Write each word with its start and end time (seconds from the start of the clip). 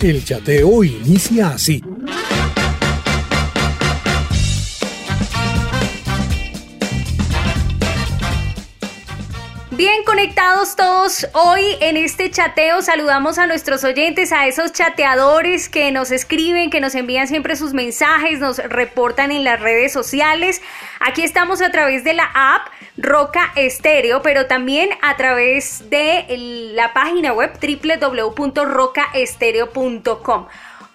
El 0.00 0.24
chateo 0.24 0.84
inicia 0.84 1.48
así. 1.48 1.82
Bien 9.72 10.04
conectados 10.04 10.76
todos, 10.76 11.26
hoy 11.32 11.62
en 11.80 11.96
este 11.96 12.30
chateo 12.30 12.80
saludamos 12.80 13.38
a 13.38 13.48
nuestros 13.48 13.82
oyentes, 13.82 14.30
a 14.30 14.46
esos 14.46 14.72
chateadores 14.72 15.68
que 15.68 15.90
nos 15.90 16.12
escriben, 16.12 16.70
que 16.70 16.80
nos 16.80 16.94
envían 16.94 17.26
siempre 17.26 17.56
sus 17.56 17.74
mensajes, 17.74 18.38
nos 18.38 18.58
reportan 18.58 19.32
en 19.32 19.42
las 19.42 19.60
redes 19.60 19.92
sociales. 19.92 20.62
Aquí 21.00 21.24
estamos 21.24 21.60
a 21.60 21.72
través 21.72 22.04
de 22.04 22.14
la 22.14 22.30
app 22.34 22.68
Roca 23.00 23.52
Estéreo, 23.54 24.22
pero 24.22 24.46
también 24.46 24.88
a 25.02 25.16
través 25.16 25.88
de 25.88 26.24
la 26.74 26.92
página 26.92 27.32
web 27.32 27.52
www.rocaestereo.com. 27.60 30.46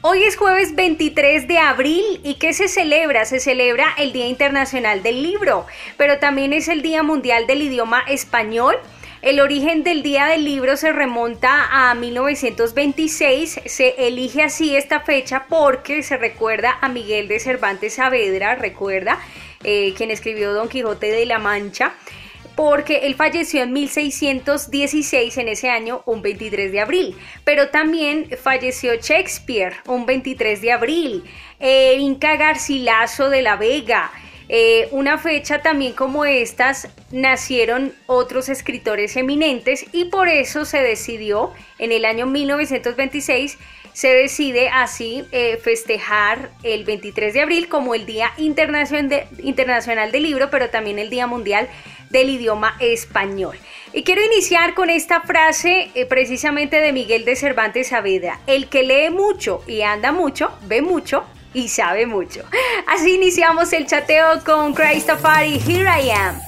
Hoy 0.01 0.23
es 0.23 0.35
jueves 0.35 0.75
23 0.75 1.47
de 1.47 1.59
abril 1.59 2.03
y 2.25 2.33
¿qué 2.33 2.51
se 2.51 2.67
celebra? 2.67 3.23
Se 3.23 3.39
celebra 3.39 3.85
el 3.97 4.11
Día 4.11 4.27
Internacional 4.27 5.01
del 5.01 5.23
Libro, 5.23 5.65
pero 5.95 6.19
también 6.19 6.51
es 6.51 6.67
el 6.67 6.81
Día 6.81 7.03
Mundial 7.03 7.47
del 7.47 7.61
Idioma 7.61 8.03
Español. 8.09 8.75
El 9.21 9.39
origen 9.39 9.85
del 9.85 10.03
Día 10.03 10.25
del 10.25 10.43
Libro 10.43 10.75
se 10.75 10.91
remonta 10.91 11.69
a 11.71 11.95
1926. 11.95 13.61
Se 13.65 13.95
elige 14.05 14.43
así 14.43 14.75
esta 14.75 14.99
fecha 14.99 15.45
porque 15.47 16.03
se 16.03 16.17
recuerda 16.17 16.77
a 16.81 16.89
Miguel 16.89 17.29
de 17.29 17.39
Cervantes 17.39 17.93
Saavedra, 17.93 18.55
recuerda, 18.55 19.19
eh, 19.63 19.93
quien 19.95 20.11
escribió 20.11 20.53
Don 20.53 20.67
Quijote 20.67 21.09
de 21.09 21.25
la 21.25 21.39
Mancha 21.39 21.93
porque 22.55 22.99
él 23.07 23.15
falleció 23.15 23.63
en 23.63 23.73
1616 23.73 25.37
en 25.37 25.47
ese 25.47 25.69
año, 25.69 26.03
un 26.05 26.21
23 26.21 26.71
de 26.71 26.79
abril. 26.79 27.17
Pero 27.43 27.69
también 27.69 28.29
falleció 28.41 28.93
Shakespeare, 28.95 29.75
un 29.87 30.05
23 30.05 30.61
de 30.61 30.71
abril. 30.71 31.23
Inca 31.97 32.35
Garcilaso 32.35 33.29
de 33.29 33.41
la 33.41 33.55
Vega. 33.55 34.11
Eh, 34.49 34.89
una 34.91 35.17
fecha 35.17 35.61
también 35.61 35.93
como 35.93 36.25
estas 36.25 36.89
nacieron 37.11 37.93
otros 38.07 38.49
escritores 38.49 39.15
eminentes 39.15 39.85
y 39.93 40.05
por 40.05 40.27
eso 40.27 40.65
se 40.65 40.81
decidió 40.81 41.51
en 41.79 41.91
el 41.93 42.03
año 42.03 42.25
1926 42.25 43.57
se 43.93 44.13
decide 44.13 44.69
así 44.69 45.23
eh, 45.31 45.57
festejar 45.57 46.49
el 46.63 46.83
23 46.83 47.33
de 47.33 47.41
abril 47.41 47.69
como 47.69 47.95
el 47.95 48.05
Día 48.05 48.31
Internacional, 48.37 50.11
del 50.11 50.23
Libro, 50.23 50.49
pero 50.49 50.69
también 50.69 50.99
el 50.99 51.09
Día 51.09 51.27
Mundial 51.27 51.69
del 52.09 52.29
idioma 52.29 52.75
español. 52.79 53.57
Y 53.93 54.03
quiero 54.03 54.23
iniciar 54.23 54.73
con 54.73 54.89
esta 54.89 55.21
frase 55.21 55.91
eh, 55.93 56.05
precisamente 56.05 56.81
de 56.81 56.91
Miguel 56.91 57.25
de 57.25 57.35
Cervantes 57.35 57.87
Saavedra. 57.87 58.39
El 58.47 58.67
que 58.67 58.83
lee 58.83 59.09
mucho 59.09 59.63
y 59.67 59.81
anda 59.81 60.11
mucho, 60.11 60.51
ve 60.63 60.81
mucho 60.81 61.23
y 61.53 61.69
sabe 61.69 62.05
mucho. 62.07 62.43
Así 62.87 63.15
iniciamos 63.15 63.71
el 63.73 63.85
chateo 63.85 64.43
con 64.43 64.73
Christopher 64.73 65.45
y 65.47 65.59
Here 65.59 65.89
I 66.03 66.09
Am. 66.11 66.39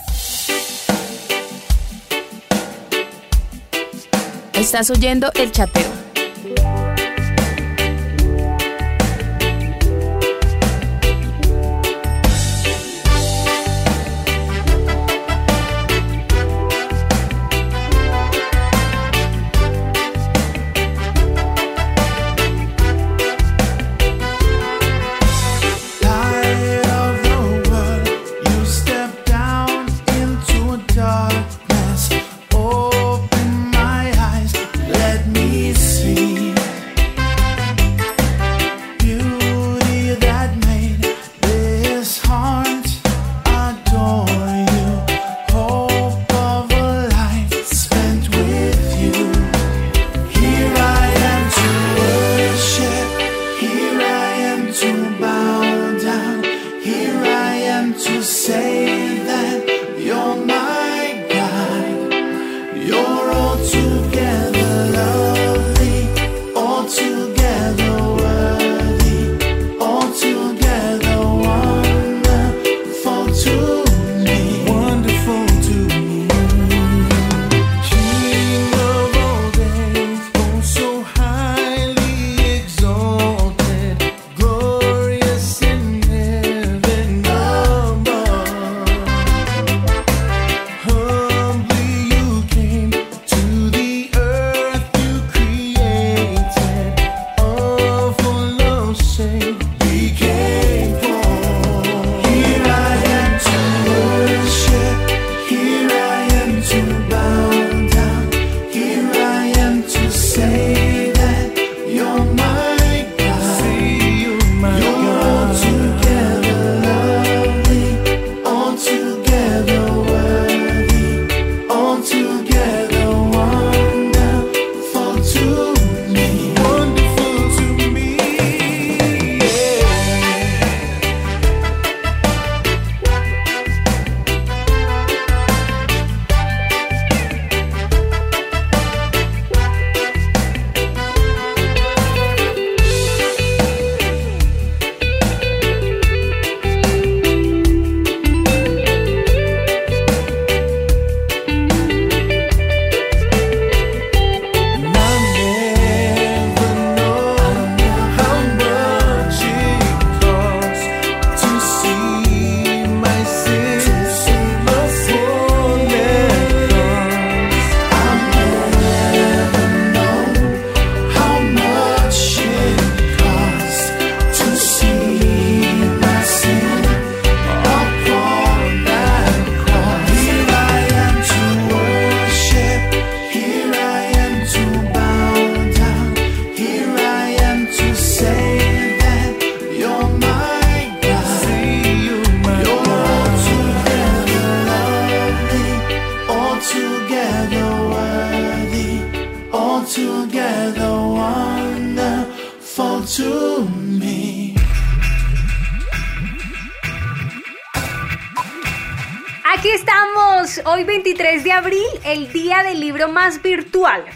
Estás 4.53 4.89
oyendo 4.89 5.31
el 5.35 5.51
chateo. 5.51 6.04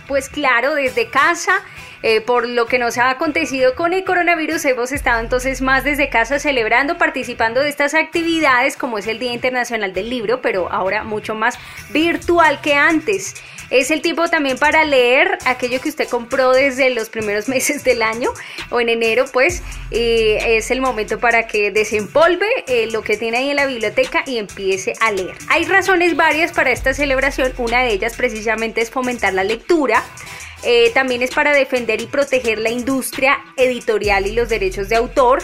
Pues 0.08 0.30
claro, 0.30 0.76
desde 0.76 1.10
casa 1.10 1.64
eh, 2.02 2.22
por 2.22 2.48
lo 2.48 2.66
que 2.66 2.80
nos 2.80 2.98
ha 2.98 3.10
acontecido 3.10 3.76
con 3.76 3.92
el 3.92 4.06
coronavirus, 4.06 4.64
hemos 4.66 4.94
estado 4.94 5.20
entonces 5.20 5.62
más 5.62 5.84
desde 5.84 6.10
casa 6.10 6.40
celebrando, 6.40 6.98
participando 6.98 7.60
de 7.60 7.68
estas 7.68 7.94
actividades 7.94 8.78
como 8.78 8.98
es 9.00 9.08
el 9.08 9.20
Día 9.20 9.34
Internacional 9.34 9.94
del 9.94 10.10
Libro, 10.10 10.42
pero 10.42 10.72
ahora 10.72 11.04
mucho 11.04 11.36
más 11.36 11.60
virtual 11.90 12.62
que 12.62 12.76
antes. 12.76 13.36
Es 13.70 13.92
el 13.92 14.02
tiempo 14.02 14.28
también 14.28 14.58
para 14.58 14.84
leer 14.84 15.38
aquello 15.46 15.80
que 15.80 15.90
usted 15.90 16.08
compró 16.08 16.52
desde 16.54 16.90
los 16.90 17.10
primeros 17.10 17.48
meses 17.50 17.84
del 17.84 18.02
año 18.02 18.32
o 18.70 18.80
en 18.82 18.90
enero, 18.90 19.26
pues 19.32 19.62
es 19.92 20.72
el 20.72 20.82
momento 20.82 21.20
para 21.20 21.48
que 21.48 21.72
desempolve 21.72 22.48
eh, 22.68 22.88
lo 22.92 23.02
que 23.02 23.18
tiene 23.18 23.38
ahí 23.38 23.50
en 23.50 23.56
la 23.56 23.66
biblioteca 23.66 24.24
y 24.26 24.38
empiece 24.38 24.94
a 25.00 25.12
leer. 25.12 25.36
Hay 25.50 25.66
razones 25.66 26.16
varias 26.16 26.52
para 26.52 26.72
esta 26.72 26.94
celebración, 26.94 27.54
una 27.58 27.84
de 27.84 27.94
ellas 27.94 28.16
precisamente 28.16 28.82
es 28.82 28.90
fomentar 28.90 29.34
la 29.34 29.44
lectura. 29.44 30.04
Eh, 30.64 30.92
también 30.94 31.22
es 31.22 31.32
para 31.32 31.54
defender 31.54 32.02
y 32.02 32.06
proteger 32.06 32.60
la 32.60 32.70
industria 32.70 33.40
editorial 33.56 34.28
y 34.28 34.34
los 34.34 34.50
derechos 34.50 34.90
de 34.90 34.98
autor. 34.98 35.42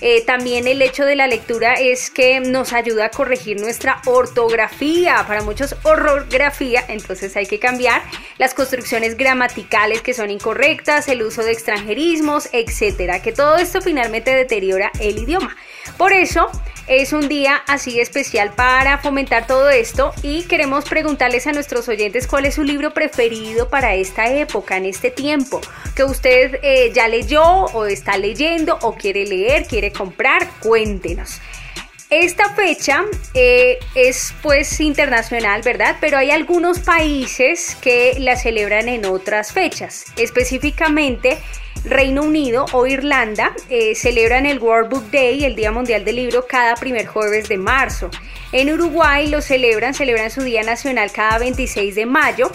Eh, 0.00 0.24
también 0.24 0.68
el 0.68 0.80
hecho 0.80 1.04
de 1.04 1.16
la 1.16 1.26
lectura 1.26 1.74
es 1.74 2.10
que 2.10 2.38
nos 2.40 2.72
ayuda 2.72 3.06
a 3.06 3.10
corregir 3.10 3.60
nuestra 3.60 4.00
ortografía, 4.06 5.24
para 5.26 5.42
muchos 5.42 5.74
orografía, 5.82 6.84
entonces 6.88 7.36
hay 7.36 7.46
que 7.46 7.58
cambiar 7.58 8.02
las 8.38 8.54
construcciones 8.54 9.16
gramaticales 9.16 10.00
que 10.02 10.14
son 10.14 10.30
incorrectas, 10.30 11.08
el 11.08 11.22
uso 11.22 11.42
de 11.42 11.52
extranjerismos, 11.52 12.48
etcétera, 12.52 13.22
que 13.22 13.32
todo 13.32 13.56
esto 13.56 13.80
finalmente 13.80 14.34
deteriora 14.34 14.92
el 15.00 15.18
idioma. 15.18 15.56
Por 15.96 16.12
eso, 16.12 16.50
es 16.88 17.12
un 17.12 17.28
día 17.28 17.62
así 17.66 18.00
especial 18.00 18.54
para 18.54 18.98
fomentar 18.98 19.46
todo 19.46 19.68
esto 19.68 20.12
y 20.22 20.44
queremos 20.44 20.86
preguntarles 20.86 21.46
a 21.46 21.52
nuestros 21.52 21.86
oyentes 21.88 22.26
cuál 22.26 22.46
es 22.46 22.54
su 22.54 22.64
libro 22.64 22.94
preferido 22.94 23.68
para 23.68 23.94
esta 23.94 24.32
época, 24.32 24.78
en 24.78 24.86
este 24.86 25.10
tiempo, 25.10 25.60
que 25.94 26.04
usted 26.04 26.58
eh, 26.62 26.90
ya 26.94 27.06
leyó 27.06 27.42
o 27.44 27.84
está 27.84 28.16
leyendo 28.16 28.78
o 28.80 28.94
quiere 28.94 29.26
leer, 29.26 29.66
quiere 29.66 29.92
comprar, 29.92 30.48
cuéntenos. 30.60 31.40
Esta 32.08 32.54
fecha 32.54 33.04
eh, 33.34 33.78
es 33.94 34.32
pues 34.40 34.80
internacional, 34.80 35.60
¿verdad? 35.60 35.96
Pero 36.00 36.16
hay 36.16 36.30
algunos 36.30 36.78
países 36.78 37.76
que 37.82 38.14
la 38.18 38.34
celebran 38.36 38.88
en 38.88 39.04
otras 39.04 39.52
fechas. 39.52 40.06
Específicamente, 40.16 41.36
Reino 41.84 42.22
Unido 42.22 42.66
o 42.72 42.86
Irlanda 42.86 43.54
eh, 43.68 43.94
celebran 43.94 44.46
el 44.46 44.58
World 44.58 44.90
Book 44.90 45.10
Day, 45.10 45.44
el 45.44 45.56
Día 45.56 45.72
Mundial 45.72 46.04
del 46.04 46.16
Libro, 46.16 46.46
cada 46.46 46.74
primer 46.74 47.06
jueves 47.06 47.48
de 47.48 47.58
marzo. 47.58 48.10
En 48.52 48.72
Uruguay 48.72 49.28
lo 49.28 49.40
celebran, 49.40 49.94
celebran 49.94 50.30
su 50.30 50.42
Día 50.42 50.62
Nacional 50.62 51.10
cada 51.12 51.38
26 51.38 51.94
de 51.94 52.06
mayo 52.06 52.50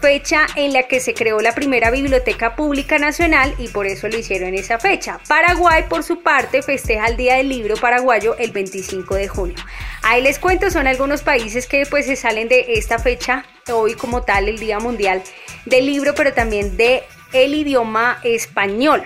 fecha 0.00 0.46
en 0.56 0.72
la 0.72 0.84
que 0.84 1.00
se 1.00 1.14
creó 1.14 1.40
la 1.40 1.54
primera 1.54 1.90
biblioteca 1.90 2.54
pública 2.54 2.98
nacional 2.98 3.54
y 3.58 3.68
por 3.68 3.86
eso 3.86 4.08
lo 4.08 4.18
hicieron 4.18 4.48
en 4.48 4.56
esa 4.56 4.78
fecha. 4.78 5.18
Paraguay, 5.26 5.84
por 5.88 6.02
su 6.02 6.22
parte, 6.22 6.62
festeja 6.62 7.06
el 7.06 7.16
Día 7.16 7.36
del 7.36 7.48
Libro 7.48 7.76
Paraguayo 7.76 8.36
el 8.38 8.52
25 8.52 9.14
de 9.14 9.28
junio. 9.28 9.56
Ahí 10.02 10.22
les 10.22 10.38
cuento, 10.38 10.70
son 10.70 10.86
algunos 10.86 11.22
países 11.22 11.66
que 11.66 11.84
pues 11.86 12.06
se 12.06 12.16
salen 12.16 12.48
de 12.48 12.74
esta 12.74 12.98
fecha, 12.98 13.44
hoy 13.72 13.94
como 13.94 14.22
tal, 14.22 14.48
el 14.48 14.58
Día 14.58 14.78
Mundial 14.78 15.22
del 15.64 15.86
Libro, 15.86 16.14
pero 16.14 16.32
también 16.32 16.76
de 16.76 17.02
el 17.32 17.54
idioma 17.54 18.18
español. 18.24 19.02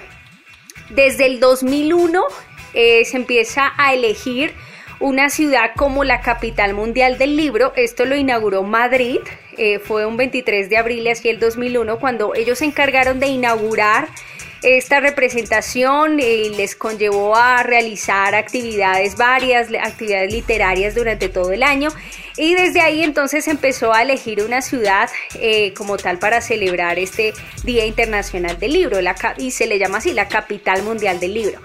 Desde 0.91 1.27
el 1.27 1.41
2001 1.41 2.23
eh, 2.75 3.05
se 3.05 3.17
empieza 3.17 3.73
a 3.77 3.95
elegir 3.95 4.53
una 5.01 5.31
ciudad 5.31 5.73
como 5.77 6.05
la 6.05 6.21
capital 6.21 6.75
mundial 6.75 7.19
del 7.19 7.37
libro. 7.37 7.73
Esto 7.77 8.05
lo 8.05 8.15
inauguró 8.15 8.63
Madrid, 8.63 9.19
eh, 9.59 9.79
fue 9.81 10.07
un 10.07 10.17
23 10.17 10.71
de 10.71 10.77
abril 10.77 11.07
hacia 11.09 11.31
el 11.31 11.41
2001 11.41 11.99
cuando 11.99 12.35
ellos 12.35 12.59
se 12.59 12.65
encargaron 12.65 13.21
de 13.21 13.27
inaugurar 13.27 14.09
esta 14.63 15.01
representación 15.01 16.21
y 16.21 16.51
les 16.51 16.77
conllevó 16.77 17.35
a 17.37 17.63
realizar 17.63 18.35
actividades 18.35 19.17
varias, 19.17 19.69
actividades 19.81 20.33
literarias 20.33 20.95
durante 20.95 21.29
todo 21.29 21.53
el 21.53 21.63
año 21.63 21.91
y 22.37 22.55
desde 22.55 22.81
ahí 22.81 23.03
entonces 23.03 23.49
empezó 23.49 23.93
a 23.93 24.03
elegir 24.03 24.43
una 24.43 24.63
ciudad 24.63 25.11
eh, 25.35 25.75
como 25.75 25.97
tal 25.97 26.19
para 26.19 26.41
celebrar 26.41 26.99
este 26.99 27.35
Día 27.65 27.85
Internacional 27.85 28.59
del 28.59 28.73
Libro 28.73 28.99
y 29.37 29.51
se 29.51 29.67
le 29.67 29.79
llama 29.79 29.99
así 29.99 30.13
la 30.13 30.29
capital 30.29 30.83
mundial 30.83 31.21
del 31.21 31.35
libro. 31.35 31.61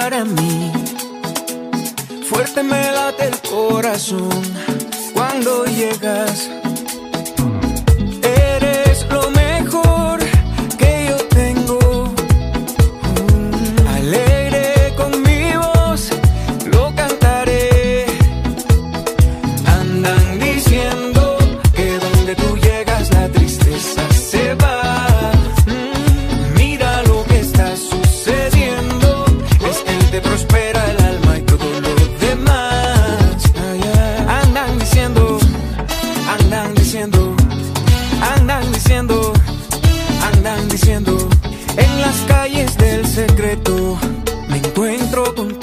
para 0.10 0.25
mí. 0.25 0.72
Fuerte 2.28 2.63
me 2.63 2.92
late 2.92 3.28
el 3.28 3.39
corazón 3.48 4.42
cuando 5.13 5.66
llegas 5.66 6.50
tú 44.79 44.86
llegas 44.86 45.59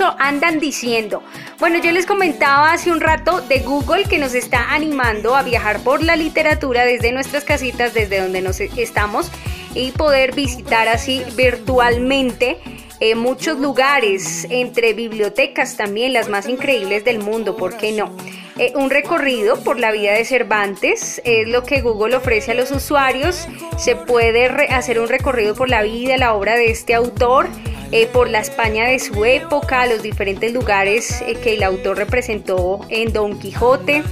Alonso, 0.00 0.16
andan 0.18 0.58
diciendo. 0.58 1.22
Bueno, 1.58 1.78
yo 1.78 1.90
les 1.92 2.06
comentaba 2.06 2.72
hace 2.72 2.90
un 2.90 3.00
rato 3.00 3.40
de 3.40 3.60
Google 3.60 4.04
que 4.04 4.18
nos 4.18 4.34
está 4.34 4.74
animando 4.74 5.36
a 5.36 5.42
viajar 5.42 5.80
por 5.80 6.02
la 6.02 6.16
literatura 6.16 6.84
desde 6.84 7.12
nuestras 7.12 7.44
casitas, 7.44 7.94
desde 7.94 8.20
donde 8.20 8.42
nos 8.42 8.60
estamos, 8.60 9.30
y 9.74 9.92
poder 9.92 10.34
visitar 10.34 10.88
así 10.88 11.22
virtualmente 11.36 12.58
eh, 13.00 13.14
muchos 13.14 13.58
lugares, 13.58 14.46
entre 14.50 14.94
bibliotecas 14.94 15.76
también, 15.76 16.12
las 16.12 16.28
más 16.28 16.48
increíbles 16.48 17.04
del 17.04 17.18
mundo, 17.18 17.56
¿por 17.56 17.76
qué 17.76 17.92
no? 17.92 18.10
Eh, 18.58 18.72
un 18.74 18.88
recorrido 18.88 19.62
por 19.62 19.78
la 19.78 19.92
vida 19.92 20.12
de 20.12 20.24
Cervantes 20.24 21.20
es 21.24 21.46
lo 21.46 21.62
que 21.62 21.82
Google 21.82 22.16
ofrece 22.16 22.52
a 22.52 22.54
los 22.54 22.70
usuarios. 22.70 23.46
Se 23.78 23.96
puede 23.96 24.46
hacer 24.70 24.98
un 24.98 25.08
recorrido 25.08 25.54
por 25.54 25.68
la 25.68 25.82
vida, 25.82 26.16
la 26.16 26.34
obra 26.34 26.56
de 26.56 26.70
este 26.70 26.94
autor. 26.94 27.48
Eh, 27.92 28.06
por 28.12 28.28
la 28.28 28.40
España 28.40 28.86
de 28.86 28.98
su 28.98 29.24
época, 29.24 29.86
los 29.86 30.02
diferentes 30.02 30.52
lugares 30.52 31.22
que 31.42 31.54
el 31.54 31.62
autor 31.62 31.98
representó 31.98 32.80
en 32.88 33.12
Don 33.12 33.38
Quijote, 33.38 34.02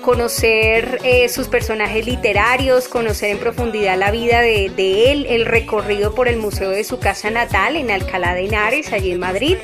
conocer 0.00 1.00
sus 1.28 1.48
personajes 1.48 2.06
literarios, 2.06 2.86
conocer 2.86 3.30
en 3.30 3.38
profundidad 3.38 3.98
la 3.98 4.12
vida 4.12 4.40
de, 4.40 5.10
él, 5.10 5.26
el 5.28 5.44
recorrido 5.44 6.14
por 6.14 6.28
el 6.28 6.36
museo 6.36 6.70
de 6.70 6.84
su 6.84 7.00
casa 7.00 7.30
natal 7.30 7.74
en 7.74 7.90
Alcalá 7.90 8.34
de 8.34 8.44
Henares, 8.44 8.92
allí 8.92 9.10
en 9.10 9.18
Madrid. 9.18 9.56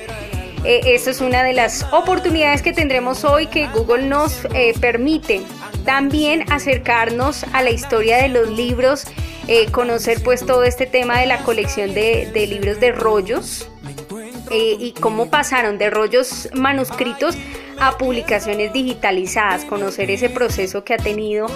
Eh, 0.65 0.95
esta 0.95 1.11
es 1.11 1.21
una 1.21 1.43
de 1.43 1.55
las 1.55 1.85
oportunidades 1.93 2.63
que 2.63 2.73
tendremos 2.73 3.25
hoy 3.25 3.49
que 3.49 3.67
Google 3.69 4.05
nos 4.05 4.45
eh, 4.55 4.73
permite 4.81 5.43
también 5.85 6.45
acercarnos 6.53 7.45
a 7.53 7.63
la 7.63 7.71
historia 7.71 8.19
de 8.19 8.29
los 8.29 8.49
libros, 8.49 9.05
eh, 9.49 9.71
conocer 9.71 10.23
pues 10.23 10.45
todo 10.45 10.65
este 10.65 10.87
tema 10.87 11.19
de 11.21 11.27
la 11.27 11.43
colección 11.43 11.95
de, 11.95 12.31
de 12.33 12.47
libros 12.47 12.81
de 12.81 12.93
rollos 12.93 13.69
y 14.55 14.93
cómo 15.01 15.31
pasaron 15.31 15.79
de 15.79 15.89
rollos 15.89 16.51
manuscritos 16.53 17.37
a 17.81 17.97
publicaciones 17.99 18.73
digitalizadas, 18.73 19.65
conocer 19.65 20.11
ese 20.11 20.29
proceso 20.29 20.85
que 20.85 20.95
ha 20.95 20.99
tenido 20.99 21.47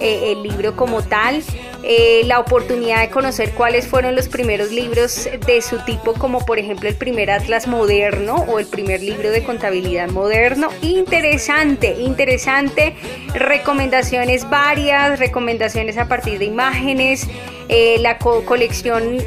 eh, 0.00 0.32
el 0.32 0.42
libro 0.42 0.76
como 0.76 1.02
tal, 1.02 1.42
eh, 1.82 2.22
la 2.24 2.40
oportunidad 2.40 3.00
de 3.00 3.10
conocer 3.10 3.52
cuáles 3.52 3.86
fueron 3.86 4.14
los 4.14 4.28
primeros 4.28 4.70
libros 4.70 5.28
de 5.46 5.62
su 5.62 5.78
tipo, 5.84 6.14
como 6.14 6.44
por 6.44 6.58
ejemplo 6.58 6.88
el 6.88 6.96
primer 6.96 7.30
atlas 7.30 7.66
moderno 7.66 8.44
o 8.48 8.58
el 8.58 8.66
primer 8.66 9.02
libro 9.02 9.30
de 9.30 9.42
contabilidad 9.44 10.08
moderno. 10.08 10.68
Interesante, 10.82 11.96
interesante, 12.00 12.94
recomendaciones 13.34 14.48
varias, 14.50 15.18
recomendaciones 15.18 15.96
a 15.96 16.08
partir 16.08 16.38
de 16.38 16.46
imágenes. 16.46 17.26
Eh, 17.68 17.96
la 17.98 18.18
colección 18.18 19.18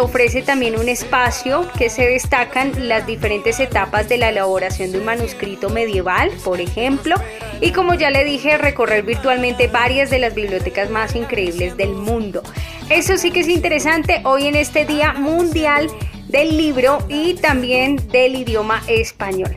ofrece 0.00 0.40
también 0.40 0.78
un 0.78 0.88
espacio 0.88 1.68
que 1.76 1.90
se 1.90 2.08
destacan 2.08 2.88
las 2.88 3.06
diferentes 3.06 3.60
etapas 3.60 4.08
de 4.08 4.16
la 4.16 4.30
elaboración 4.30 4.92
de 4.92 4.98
un 4.98 5.04
manuscrito 5.04 5.68
medieval, 5.68 6.30
por 6.42 6.62
ejemplo, 6.62 7.16
y 7.60 7.72
como 7.72 7.94
ya 7.94 8.10
le 8.10 8.24
dije, 8.24 8.58
recorrer 8.58 9.02
virtualmente 9.02 9.68
varias 9.68 9.95
de 10.04 10.18
las 10.18 10.34
bibliotecas 10.34 10.90
más 10.90 11.16
increíbles 11.16 11.76
del 11.76 11.94
mundo. 11.94 12.42
Eso 12.90 13.16
sí 13.16 13.30
que 13.30 13.40
es 13.40 13.48
interesante 13.48 14.20
hoy 14.24 14.46
en 14.46 14.54
este 14.54 14.84
Día 14.84 15.14
Mundial 15.14 15.88
del 16.28 16.56
Libro 16.56 16.98
y 17.08 17.34
también 17.34 17.96
del 18.08 18.36
idioma 18.36 18.82
español. 18.86 19.56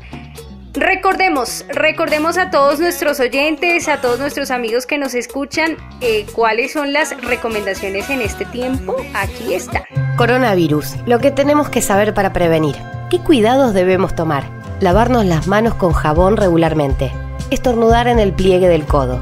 Recordemos, 0.73 1.65
recordemos 1.67 2.37
a 2.37 2.51
todos 2.51 2.79
nuestros 2.79 3.19
oyentes, 3.19 3.89
a 3.89 4.01
todos 4.01 4.19
nuestros 4.19 4.49
amigos 4.49 4.85
que 4.85 4.97
nos 4.97 5.13
escuchan, 5.13 5.75
eh, 5.99 6.25
cuáles 6.33 6.71
son 6.71 6.93
las 6.93 7.19
recomendaciones 7.21 8.09
en 8.09 8.21
este 8.21 8.45
tiempo. 8.45 8.95
Aquí 9.13 9.53
están. 9.53 9.83
Coronavirus, 10.15 10.95
lo 11.05 11.19
que 11.19 11.31
tenemos 11.31 11.69
que 11.69 11.81
saber 11.81 12.13
para 12.13 12.31
prevenir. 12.31 12.75
¿Qué 13.09 13.19
cuidados 13.19 13.73
debemos 13.73 14.15
tomar? 14.15 14.59
lavarnos 14.79 15.25
las 15.25 15.47
manos 15.47 15.73
con 15.75 15.91
jabón 15.93 16.37
regularmente, 16.37 17.11
estornudar 17.51 18.07
en 18.07 18.19
el 18.19 18.33
pliegue 18.33 18.67
del 18.67 18.85
codo, 18.85 19.21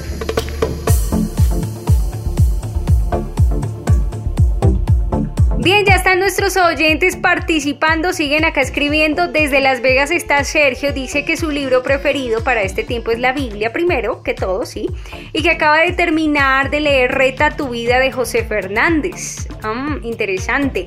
Nuestros 6.15 6.57
oyentes 6.57 7.15
participando, 7.15 8.13
siguen 8.13 8.45
acá 8.45 8.61
escribiendo. 8.61 9.27
Desde 9.27 9.61
Las 9.61 9.81
Vegas 9.81 10.11
está 10.11 10.43
Sergio, 10.43 10.93
dice 10.93 11.25
que 11.25 11.37
su 11.37 11.51
libro 11.51 11.83
preferido 11.83 12.43
para 12.43 12.63
este 12.63 12.83
tiempo 12.83 13.11
es 13.11 13.19
la 13.19 13.33
Biblia, 13.33 13.71
primero 13.71 14.23
que 14.23 14.33
todo, 14.33 14.65
sí, 14.65 14.89
y 15.33 15.43
que 15.43 15.51
acaba 15.51 15.79
de 15.79 15.93
terminar 15.93 16.69
de 16.69 16.81
leer 16.81 17.11
Reta 17.11 17.55
tu 17.55 17.69
vida 17.69 17.99
de 17.99 18.11
José 18.11 18.43
Fernández. 18.43 19.47
Ah, 19.63 19.97
interesante. 20.03 20.85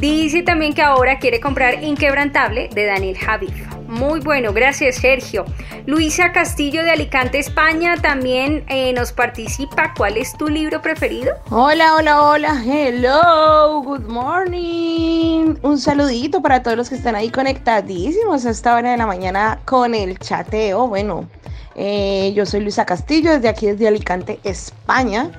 Dice 0.00 0.42
también 0.42 0.72
que 0.72 0.80
ahora 0.80 1.18
quiere 1.18 1.40
comprar 1.40 1.84
Inquebrantable 1.84 2.70
de 2.72 2.86
Daniel 2.86 3.18
Javif. 3.18 3.52
Muy 3.86 4.20
bueno, 4.20 4.54
gracias 4.54 4.96
Sergio. 4.96 5.44
Luisa 5.84 6.32
Castillo 6.32 6.82
de 6.82 6.90
Alicante, 6.90 7.38
España, 7.38 7.96
también 8.00 8.64
eh, 8.68 8.94
nos 8.94 9.12
participa. 9.12 9.92
¿Cuál 9.94 10.16
es 10.16 10.32
tu 10.38 10.48
libro 10.48 10.80
preferido? 10.80 11.34
Hola, 11.50 11.96
hola, 11.96 12.22
hola, 12.22 12.62
hello, 12.64 13.82
good 13.82 14.06
morning. 14.06 15.56
Un 15.60 15.78
saludito 15.78 16.40
para 16.40 16.62
todos 16.62 16.78
los 16.78 16.88
que 16.88 16.94
están 16.94 17.14
ahí 17.14 17.28
conectadísimos 17.28 18.46
a 18.46 18.50
esta 18.50 18.74
hora 18.76 18.92
de 18.92 18.96
la 18.96 19.06
mañana 19.06 19.60
con 19.66 19.94
el 19.94 20.18
chateo. 20.18 20.88
Bueno, 20.88 21.28
eh, 21.74 22.32
yo 22.34 22.46
soy 22.46 22.60
Luisa 22.60 22.86
Castillo, 22.86 23.32
desde 23.32 23.50
aquí, 23.50 23.66
desde 23.66 23.86
Alicante, 23.86 24.40
España. 24.44 25.30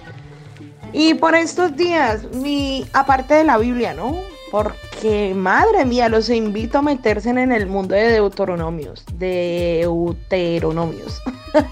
Y 0.94 1.16
por 1.16 1.34
estos 1.34 1.76
días, 1.76 2.26
mi, 2.36 2.86
aparte 2.94 3.34
de 3.34 3.44
la 3.44 3.58
Biblia, 3.58 3.96
¿no? 3.96 4.18
Porque, 4.52 5.34
madre 5.34 5.86
mía, 5.86 6.10
los 6.10 6.30
invito 6.30 6.80
a 6.80 6.82
meterse 6.82 7.30
en 7.30 7.54
el 7.54 7.68
mundo 7.68 7.96
de 7.96 8.12
Deuteronomios. 8.12 9.06
Deuteronomios. 9.14 11.22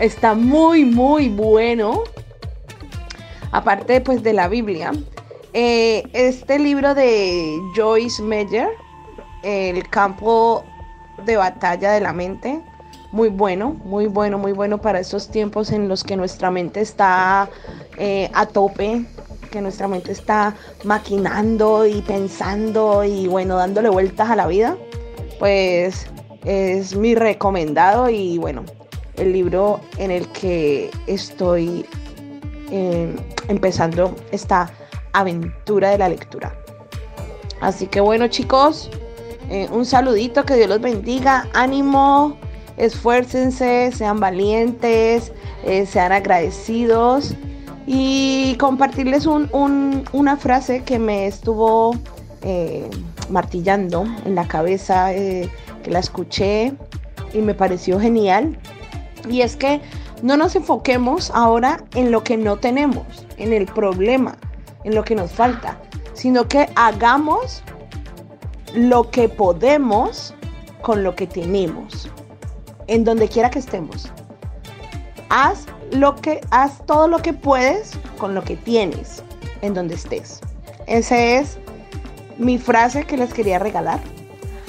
Está 0.00 0.34
muy, 0.34 0.84
muy 0.84 1.28
bueno. 1.28 2.02
Aparte, 3.52 4.00
pues, 4.00 4.24
de 4.24 4.32
la 4.32 4.48
Biblia. 4.48 4.90
Eh, 5.52 6.02
este 6.12 6.58
libro 6.58 6.92
de 6.94 7.56
Joyce 7.76 8.20
Meyer, 8.20 8.70
El 9.44 9.88
campo 9.88 10.64
de 11.24 11.36
batalla 11.36 11.92
de 11.92 12.00
la 12.00 12.12
mente. 12.12 12.60
Muy 13.12 13.28
bueno, 13.28 13.76
muy 13.84 14.08
bueno, 14.08 14.38
muy 14.38 14.50
bueno 14.52 14.78
para 14.78 14.98
estos 14.98 15.30
tiempos 15.30 15.70
en 15.70 15.86
los 15.88 16.02
que 16.02 16.16
nuestra 16.16 16.50
mente 16.50 16.80
está 16.80 17.48
eh, 17.96 18.28
a 18.34 18.44
tope 18.44 19.06
que 19.56 19.62
nuestra 19.62 19.88
mente 19.88 20.12
está 20.12 20.54
maquinando 20.84 21.86
y 21.86 22.02
pensando 22.02 23.02
y 23.04 23.26
bueno, 23.26 23.56
dándole 23.56 23.88
vueltas 23.88 24.28
a 24.28 24.36
la 24.36 24.46
vida, 24.46 24.76
pues 25.38 26.06
es 26.44 26.94
mi 26.94 27.14
recomendado 27.14 28.10
y 28.10 28.36
bueno, 28.36 28.66
el 29.16 29.32
libro 29.32 29.80
en 29.96 30.10
el 30.10 30.28
que 30.28 30.90
estoy 31.06 31.86
em, 32.70 33.16
empezando 33.48 34.14
esta 34.30 34.70
aventura 35.14 35.88
de 35.88 35.98
la 35.98 36.10
lectura. 36.10 36.54
Así 37.62 37.86
que 37.86 38.00
bueno 38.00 38.28
chicos, 38.28 38.90
eh, 39.48 39.68
un 39.72 39.86
saludito, 39.86 40.44
que 40.44 40.56
Dios 40.56 40.68
los 40.68 40.82
bendiga, 40.82 41.48
ánimo, 41.54 42.36
esfuércense, 42.76 43.90
sean 43.90 44.20
valientes, 44.20 45.32
eh, 45.64 45.86
sean 45.86 46.12
agradecidos 46.12 47.34
y 47.86 48.56
compartirles 48.56 49.26
una 49.26 50.36
frase 50.36 50.82
que 50.82 50.98
me 50.98 51.26
estuvo 51.26 51.94
eh, 52.42 52.90
martillando 53.30 54.04
en 54.24 54.34
la 54.34 54.46
cabeza, 54.48 55.14
eh, 55.14 55.48
que 55.84 55.90
la 55.90 56.00
escuché 56.00 56.74
y 57.32 57.38
me 57.38 57.54
pareció 57.54 58.00
genial. 58.00 58.58
Y 59.30 59.42
es 59.42 59.56
que 59.56 59.80
no 60.22 60.36
nos 60.36 60.56
enfoquemos 60.56 61.30
ahora 61.32 61.84
en 61.94 62.10
lo 62.10 62.24
que 62.24 62.36
no 62.36 62.56
tenemos, 62.56 63.26
en 63.36 63.52
el 63.52 63.66
problema, 63.66 64.36
en 64.84 64.94
lo 64.94 65.04
que 65.04 65.14
nos 65.14 65.30
falta, 65.30 65.78
sino 66.12 66.48
que 66.48 66.68
hagamos 66.74 67.62
lo 68.74 69.10
que 69.10 69.28
podemos 69.28 70.34
con 70.82 71.02
lo 71.02 71.14
que 71.14 71.26
tenemos, 71.26 72.10
en 72.88 73.04
donde 73.04 73.28
quiera 73.28 73.50
que 73.50 73.58
estemos. 73.58 74.10
Haz 75.28 75.66
lo 75.92 76.16
que 76.16 76.40
haz 76.50 76.84
todo 76.86 77.08
lo 77.08 77.18
que 77.18 77.32
puedes 77.32 77.92
con 78.18 78.34
lo 78.34 78.42
que 78.42 78.56
tienes 78.56 79.22
en 79.62 79.74
donde 79.74 79.94
estés. 79.94 80.40
Esa 80.86 81.18
es 81.18 81.58
mi 82.38 82.58
frase 82.58 83.04
que 83.04 83.16
les 83.16 83.32
quería 83.32 83.58
regalar. 83.58 84.00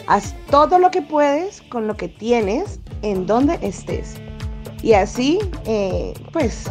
Haz 0.07 0.33
todo 0.49 0.79
lo 0.79 0.89
que 0.91 1.01
puedes 1.01 1.61
con 1.63 1.87
lo 1.87 1.97
que 1.97 2.07
tienes 2.07 2.79
en 3.01 3.25
donde 3.25 3.59
estés. 3.61 4.15
Y 4.81 4.93
así, 4.93 5.39
eh, 5.65 6.13
pues, 6.31 6.65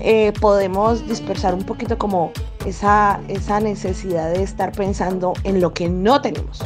eh, 0.00 0.32
podemos 0.40 1.06
dispersar 1.06 1.54
un 1.54 1.62
poquito 1.62 1.96
como 1.96 2.32
esa, 2.66 3.20
esa 3.28 3.60
necesidad 3.60 4.32
de 4.32 4.42
estar 4.42 4.72
pensando 4.72 5.34
en 5.44 5.60
lo 5.60 5.72
que 5.72 5.88
no 5.88 6.20
tenemos. 6.20 6.60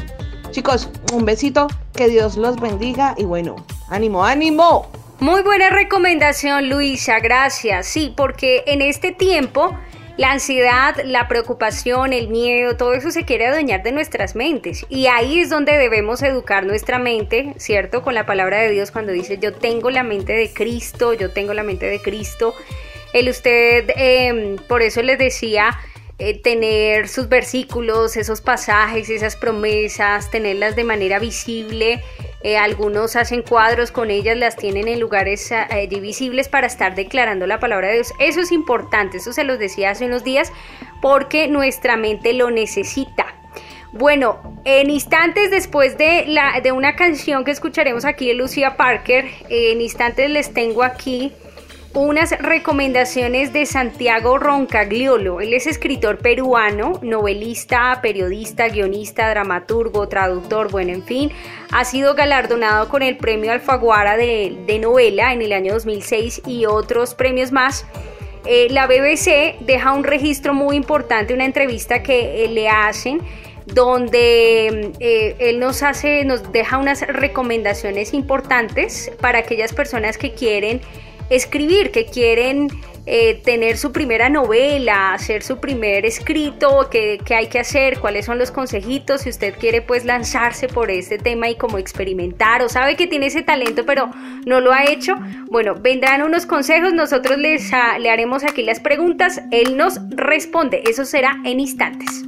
Chicos, 0.53 0.89
un 1.13 1.25
besito, 1.25 1.67
que 1.93 2.09
Dios 2.09 2.37
los 2.37 2.59
bendiga 2.59 3.15
y 3.19 3.25
bueno, 3.25 3.57
ánimo, 3.89 4.25
ánimo. 4.25 4.87
Muy 5.19 5.41
buena 5.41 5.71
recomendación, 5.71 6.69
Luisa, 6.69 7.21
gracias. 7.21 7.87
Sí, 7.87 8.13
porque 8.15 8.65
en 8.67 8.83
este 8.83 9.13
tiempo 9.13 9.75
la 10.19 10.33
ansiedad, 10.33 10.95
la 11.05 11.27
preocupación, 11.27 12.13
el 12.13 12.29
miedo, 12.29 12.77
todo 12.77 12.93
eso 12.93 13.11
se 13.11 13.25
quiere 13.25 13.47
adueñar 13.47 13.83
de 13.83 13.93
nuestras 13.93 14.35
mentes. 14.35 14.85
Y 14.91 15.07
ahí 15.07 15.41
es 15.41 15.49
donde 15.49 15.79
debemos 15.79 16.23
educar 16.23 16.67
nuestra 16.67 16.99
mente, 16.99 17.55
¿cierto? 17.57 18.03
Con 18.03 18.13
la 18.13 18.27
palabra 18.27 18.59
de 18.59 18.71
Dios 18.71 18.91
cuando 18.91 19.13
dice, 19.13 19.39
yo 19.39 19.55
tengo 19.55 19.89
la 19.89 20.03
mente 20.03 20.35
de 20.35 20.53
Cristo, 20.53 21.15
yo 21.15 21.31
tengo 21.31 21.55
la 21.55 21.63
mente 21.63 21.87
de 21.87 21.99
Cristo. 22.01 22.55
El 23.15 23.31
usted, 23.31 23.89
em, 23.97 24.57
por 24.69 24.83
eso 24.83 25.01
les 25.01 25.19
decía, 25.19 25.79
eh, 26.19 26.41
tener 26.41 27.09
sus 27.09 27.31
versículos, 27.31 28.19
esos 28.19 28.43
pasajes, 28.43 29.09
esas 29.09 29.37
promesas, 29.37 30.31
tenerlas 30.31 30.77
de 30.77 30.85
manera 30.85 31.19
visible. 31.19 32.03
Eh, 32.47 32.57
algunos 32.57 33.17
hacen 33.17 33.43
cuadros 33.43 33.91
con 33.91 34.09
ellas, 34.09 34.37
las 34.37 34.55
tienen 34.55 34.87
en 34.87 35.01
lugares 35.01 35.51
eh, 35.51 35.89
visibles 36.01 36.49
para 36.49 36.69
estar 36.69 36.95
declarando 36.95 37.45
la 37.49 37.59
palabra 37.59 37.89
de 37.89 37.95
Dios. 37.95 38.13
Eso 38.21 38.41
es 38.41 38.53
importante, 38.53 39.17
eso 39.17 39.33
se 39.33 39.43
los 39.43 39.59
decía 39.59 39.91
hace 39.91 40.07
unos 40.07 40.23
días, 40.23 40.53
porque 41.03 41.49
nuestra 41.49 41.97
mente 41.97 42.35
lo 42.35 42.53
necesita. 42.53 43.35
Bueno, 43.91 44.61
en 44.65 44.91
instantes 44.91 45.51
después 45.51 45.99
de, 45.99 46.25
la, 46.29 46.61
de 46.61 46.71
una 46.71 46.95
canción 46.95 47.45
que 47.45 47.51
escucharemos 47.51 48.05
aquí 48.05 48.29
de 48.29 48.35
Lucia 48.35 48.77
Parker, 48.77 49.25
en 49.49 49.81
instantes 49.81 50.31
les 50.31 50.55
tengo 50.55 50.85
aquí 50.85 51.33
unas 51.97 52.33
recomendaciones 52.39 53.55
de 53.55 53.65
Santiago 53.65 54.39
Roncagliolo. 54.39 55.41
Él 55.41 55.55
es 55.55 55.67
escritor 55.67 56.19
peruano, 56.19 57.01
novelista, 57.03 58.01
periodista, 58.03 58.69
guionista, 58.69 59.31
dramaturgo, 59.31 60.07
traductor, 60.07 60.71
bueno, 60.71 60.93
en 60.93 61.03
fin. 61.03 61.33
Ha 61.73 61.87
sido 61.87 62.15
galardonado 62.15 62.91
con 62.91 63.01
el 63.01 63.17
premio 63.17 63.51
Alfaguara 63.51 64.19
de, 64.19 64.79
novela 64.79 65.33
en 65.33 65.41
el 65.41 65.55
año 65.55 65.73
2006 65.73 66.43
y 66.47 66.67
otros 66.67 67.15
premios 67.15 67.51
más. 67.51 67.87
Eh, 68.45 68.67
la 68.69 68.87
BBC 68.87 69.59
deja 69.61 69.93
un 69.93 70.05
registro 70.05 70.53
muy 70.53 70.77
importante, 70.77 71.33
una 71.33 71.47
entrevista 71.47 72.03
que 72.03 72.45
eh, 72.45 72.49
le 72.49 72.69
hacen 72.69 73.23
donde 73.65 74.93
eh, 75.01 75.35
él 75.39 75.59
nos 75.59 75.83
hace, 75.83 76.25
nos 76.27 76.53
deja 76.53 76.77
unas 76.77 77.01
recomendaciones 77.01 78.13
importantes 78.13 79.11
para 79.21 79.39
aquellas 79.39 79.73
personas 79.73 80.19
que 80.19 80.35
quieren 80.35 80.83
escribir, 81.31 81.91
que 81.91 82.07
quieren 82.07 82.69
eh, 83.09 83.41
tener 83.45 83.77
su 83.77 83.93
primera 83.93 84.29
novela, 84.29 85.13
hacer 85.13 85.45
su 85.45 85.59
primer 85.59 86.05
escrito, 86.05 86.89
qué, 86.91 87.21
hay 87.31 87.47
que 87.47 87.61
hacer, 87.61 88.01
cuáles 88.01 88.27
son 88.27 88.37
los 88.37 88.51
consejitos, 88.51 89.21
si 89.21 89.31
usted 89.31 89.55
quiere 89.61 89.81
pues 89.81 90.05
lanzarse 90.05 90.67
por 90.67 90.91
este 90.91 91.17
tema 91.17 91.49
y 91.49 91.55
como 91.55 91.79
experimentar 91.79 92.63
o 92.63 92.69
sabe 92.69 92.97
que 92.97 93.07
tiene 93.07 93.27
ese 93.27 93.43
talento 93.43 93.87
pero 93.87 94.11
no 94.45 94.61
lo 94.61 94.73
ha 94.73 94.85
hecho, 94.91 95.15
bueno, 95.49 95.77
vendrán 95.77 96.23
unos 96.23 96.47
consejos, 96.47 96.93
nosotros 96.95 97.39
le 97.39 98.11
haremos 98.11 98.43
aquí 98.43 98.63
las 98.63 98.81
preguntas, 98.81 99.41
él 99.53 99.77
nos 99.77 100.01
responde, 100.11 100.83
eso 100.89 101.05
será 101.05 101.37
en 101.45 101.61
instantes. 101.61 102.25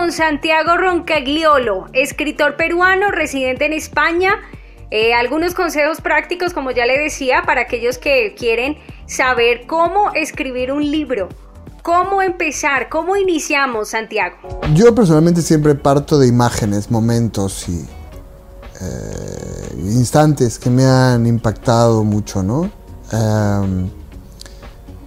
Con 0.00 0.12
Santiago 0.12 0.78
Roncagliolo, 0.78 1.84
escritor 1.92 2.56
peruano 2.56 3.10
residente 3.10 3.66
en 3.66 3.74
España. 3.74 4.32
Eh, 4.90 5.12
algunos 5.12 5.52
consejos 5.52 6.00
prácticos, 6.00 6.54
como 6.54 6.70
ya 6.70 6.86
le 6.86 6.98
decía, 6.98 7.42
para 7.44 7.60
aquellos 7.60 7.98
que 7.98 8.34
quieren 8.34 8.78
saber 9.04 9.66
cómo 9.66 10.10
escribir 10.14 10.72
un 10.72 10.90
libro. 10.90 11.28
¿Cómo 11.82 12.22
empezar? 12.22 12.88
¿Cómo 12.88 13.14
iniciamos, 13.14 13.90
Santiago? 13.90 14.62
Yo 14.72 14.94
personalmente 14.94 15.42
siempre 15.42 15.74
parto 15.74 16.18
de 16.18 16.28
imágenes, 16.28 16.90
momentos 16.90 17.68
y 17.68 17.86
eh, 18.80 19.74
instantes 19.76 20.58
que 20.58 20.70
me 20.70 20.86
han 20.86 21.26
impactado 21.26 22.04
mucho, 22.04 22.42
¿no? 22.42 22.70
Em, 23.12 23.90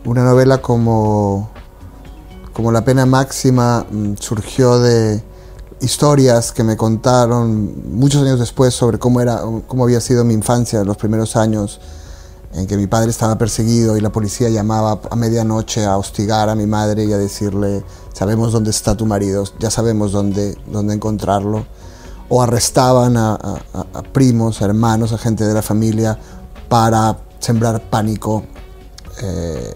una 0.06 0.23
novela 0.23 0.60
como, 0.60 1.49
como 2.54 2.72
La 2.72 2.86
pena 2.86 3.06
máxima 3.06 3.86
mm, 3.89 4.13
surgió 4.20 4.80
de 4.80 5.22
historias 5.82 6.52
que 6.52 6.63
me 6.63 6.78
contaron 6.78 7.98
muchos 7.98 8.22
años 8.22 8.39
después 8.39 8.74
sobre 8.74 9.00
cómo, 9.00 9.20
era, 9.20 9.42
cómo 9.68 9.84
había 9.84 10.00
sido 10.00 10.24
mi 10.24 10.34
infancia, 10.34 10.84
los 10.84 10.96
primeros 10.96 11.36
años 11.36 11.82
en 12.54 12.68
que 12.68 12.78
mi 12.78 12.88
padre 12.88 13.10
estaba 13.10 13.38
perseguido 13.38 13.98
y 13.98 14.02
la 14.02 14.12
policía 14.12 14.50
llamaba 14.50 15.02
a 15.10 15.16
medianoche 15.16 15.84
a 15.86 15.98
hostigar 15.98 16.50
a 16.50 16.56
mi 16.56 16.68
madre 16.68 17.04
y 17.06 17.12
a 17.12 17.18
decirle, 17.18 17.84
sabemos 18.13 18.54
dónde 18.54 18.70
está 18.70 18.96
tu 18.96 19.06
marido, 19.06 19.44
ya 19.60 19.72
sabemos 19.72 20.12
dónde, 20.12 20.56
dónde 20.68 20.94
encontrarlo. 20.94 21.66
O 22.30 22.42
arrestaban 22.42 23.18
a, 23.18 23.38
primos, 24.12 24.62
a 24.62 24.66
hermanos, 24.66 25.12
a 25.12 25.18
gente 25.18 25.46
de 25.46 25.54
la 25.54 25.62
familia 25.62 26.18
para 26.70 27.18
sembrar 27.39 27.89
pánico. 27.89 28.44
Eh, 29.22 29.74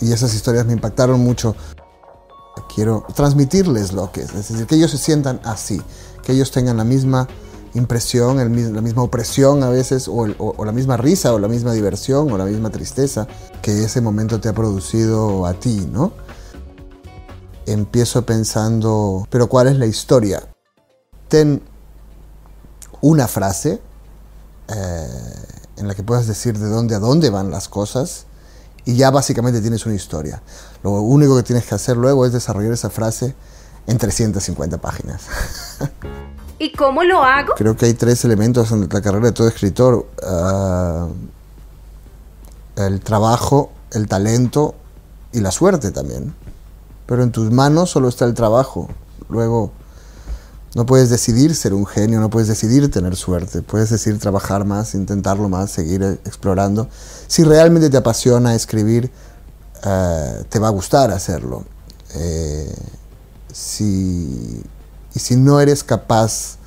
y 0.00 0.12
esas 0.12 0.34
historias 0.34 0.66
me 0.66 0.72
impactaron 0.72 1.20
mucho. 1.20 1.54
Quiero 2.74 3.04
transmitirles 3.14 3.92
lo 3.92 4.12
que 4.12 4.22
es, 4.22 4.34
es 4.34 4.48
decir, 4.48 4.66
que 4.66 4.74
ellos 4.74 4.90
se 4.90 4.98
sientan 4.98 5.40
así, 5.44 5.80
que 6.22 6.32
ellos 6.32 6.50
tengan 6.50 6.76
la 6.76 6.84
misma 6.84 7.28
impresión, 7.74 8.38
la 8.38 8.80
misma 8.80 9.02
opresión 9.02 9.62
a 9.62 9.68
veces, 9.68 10.08
o, 10.08 10.26
la 10.64 10.72
misma 10.72 10.96
risa, 10.96 11.32
o 11.32 11.38
la 11.38 11.48
misma 11.48 11.72
diversión, 11.72 12.30
o 12.32 12.38
la 12.38 12.44
misma 12.44 12.70
tristeza 12.70 13.26
que 13.62 13.84
ese 13.84 14.00
momento 14.00 14.40
te 14.40 14.48
ha 14.48 14.54
producido 14.54 15.46
a 15.46 15.54
ti, 15.54 15.86
¿no? 15.90 16.12
Empiezo 17.66 18.24
pensando, 18.24 19.26
pero 19.30 19.48
¿cuál 19.48 19.68
es 19.68 19.76
la 19.76 19.86
historia? 19.86 20.42
Ten 21.28 21.62
una 23.00 23.28
frase 23.28 23.80
eh, 24.68 25.08
en 25.76 25.88
la 25.88 25.94
que 25.94 26.02
puedas 26.02 26.26
decir 26.26 26.58
de 26.58 26.68
dónde 26.68 26.94
a 26.94 26.98
dónde 26.98 27.30
van 27.30 27.50
las 27.50 27.68
cosas 27.68 28.26
y 28.86 28.94
ya 28.94 29.10
básicamente 29.10 29.60
tienes 29.60 29.84
una 29.84 29.96
historia. 29.96 30.40
Lo 30.82 30.92
único 30.92 31.36
que 31.36 31.42
tienes 31.42 31.66
que 31.66 31.74
hacer 31.74 31.96
luego 31.96 32.24
es 32.24 32.32
desarrollar 32.32 32.72
esa 32.72 32.88
frase 32.88 33.34
en 33.86 33.98
350 33.98 34.78
páginas. 34.78 35.26
¿Y 36.58 36.72
cómo 36.72 37.02
lo 37.02 37.22
hago? 37.22 37.54
Creo 37.56 37.76
que 37.76 37.86
hay 37.86 37.94
tres 37.94 38.24
elementos 38.24 38.70
en 38.70 38.88
la 38.90 39.02
carrera 39.02 39.26
de 39.26 39.32
todo 39.32 39.48
escritor. 39.48 40.06
Ah, 40.22 41.08
el 42.76 43.00
trabajo, 43.00 43.72
el 43.90 44.06
talento 44.06 44.76
y 45.32 45.40
la 45.40 45.50
suerte 45.50 45.90
también. 45.90 46.34
Pero 47.06 47.24
en 47.24 47.32
tus 47.32 47.50
manos 47.50 47.90
solo 47.90 48.08
está 48.08 48.24
el 48.24 48.34
trabajo. 48.34 48.88
Luego, 49.28 49.72
no 50.76 50.84
puedes 50.84 51.08
decidir 51.08 51.54
ser 51.54 51.72
un 51.72 51.86
genio, 51.86 52.20
no 52.20 52.28
puedes 52.28 52.48
decidir 52.48 52.90
tener 52.90 53.16
suerte. 53.16 53.62
Puedes 53.62 53.88
decidir 53.88 54.18
trabajar 54.18 54.66
más, 54.66 54.94
intentarlo 54.94 55.48
más, 55.48 55.70
seguir 55.70 56.02
explorando. 56.26 56.90
Si 57.28 57.44
realmente 57.44 57.88
te 57.88 57.96
apasiona 57.96 58.54
escribir, 58.54 59.10
ah, 59.82 60.34
te 60.50 60.58
va 60.58 60.68
a 60.68 60.70
gustar 60.70 61.12
hacerlo. 61.12 61.64
Eh, 62.14 62.74
si 63.50 64.62
y 65.14 65.18
si 65.18 65.36
no 65.36 65.60
eres 65.60 65.82
capaz 65.82 66.58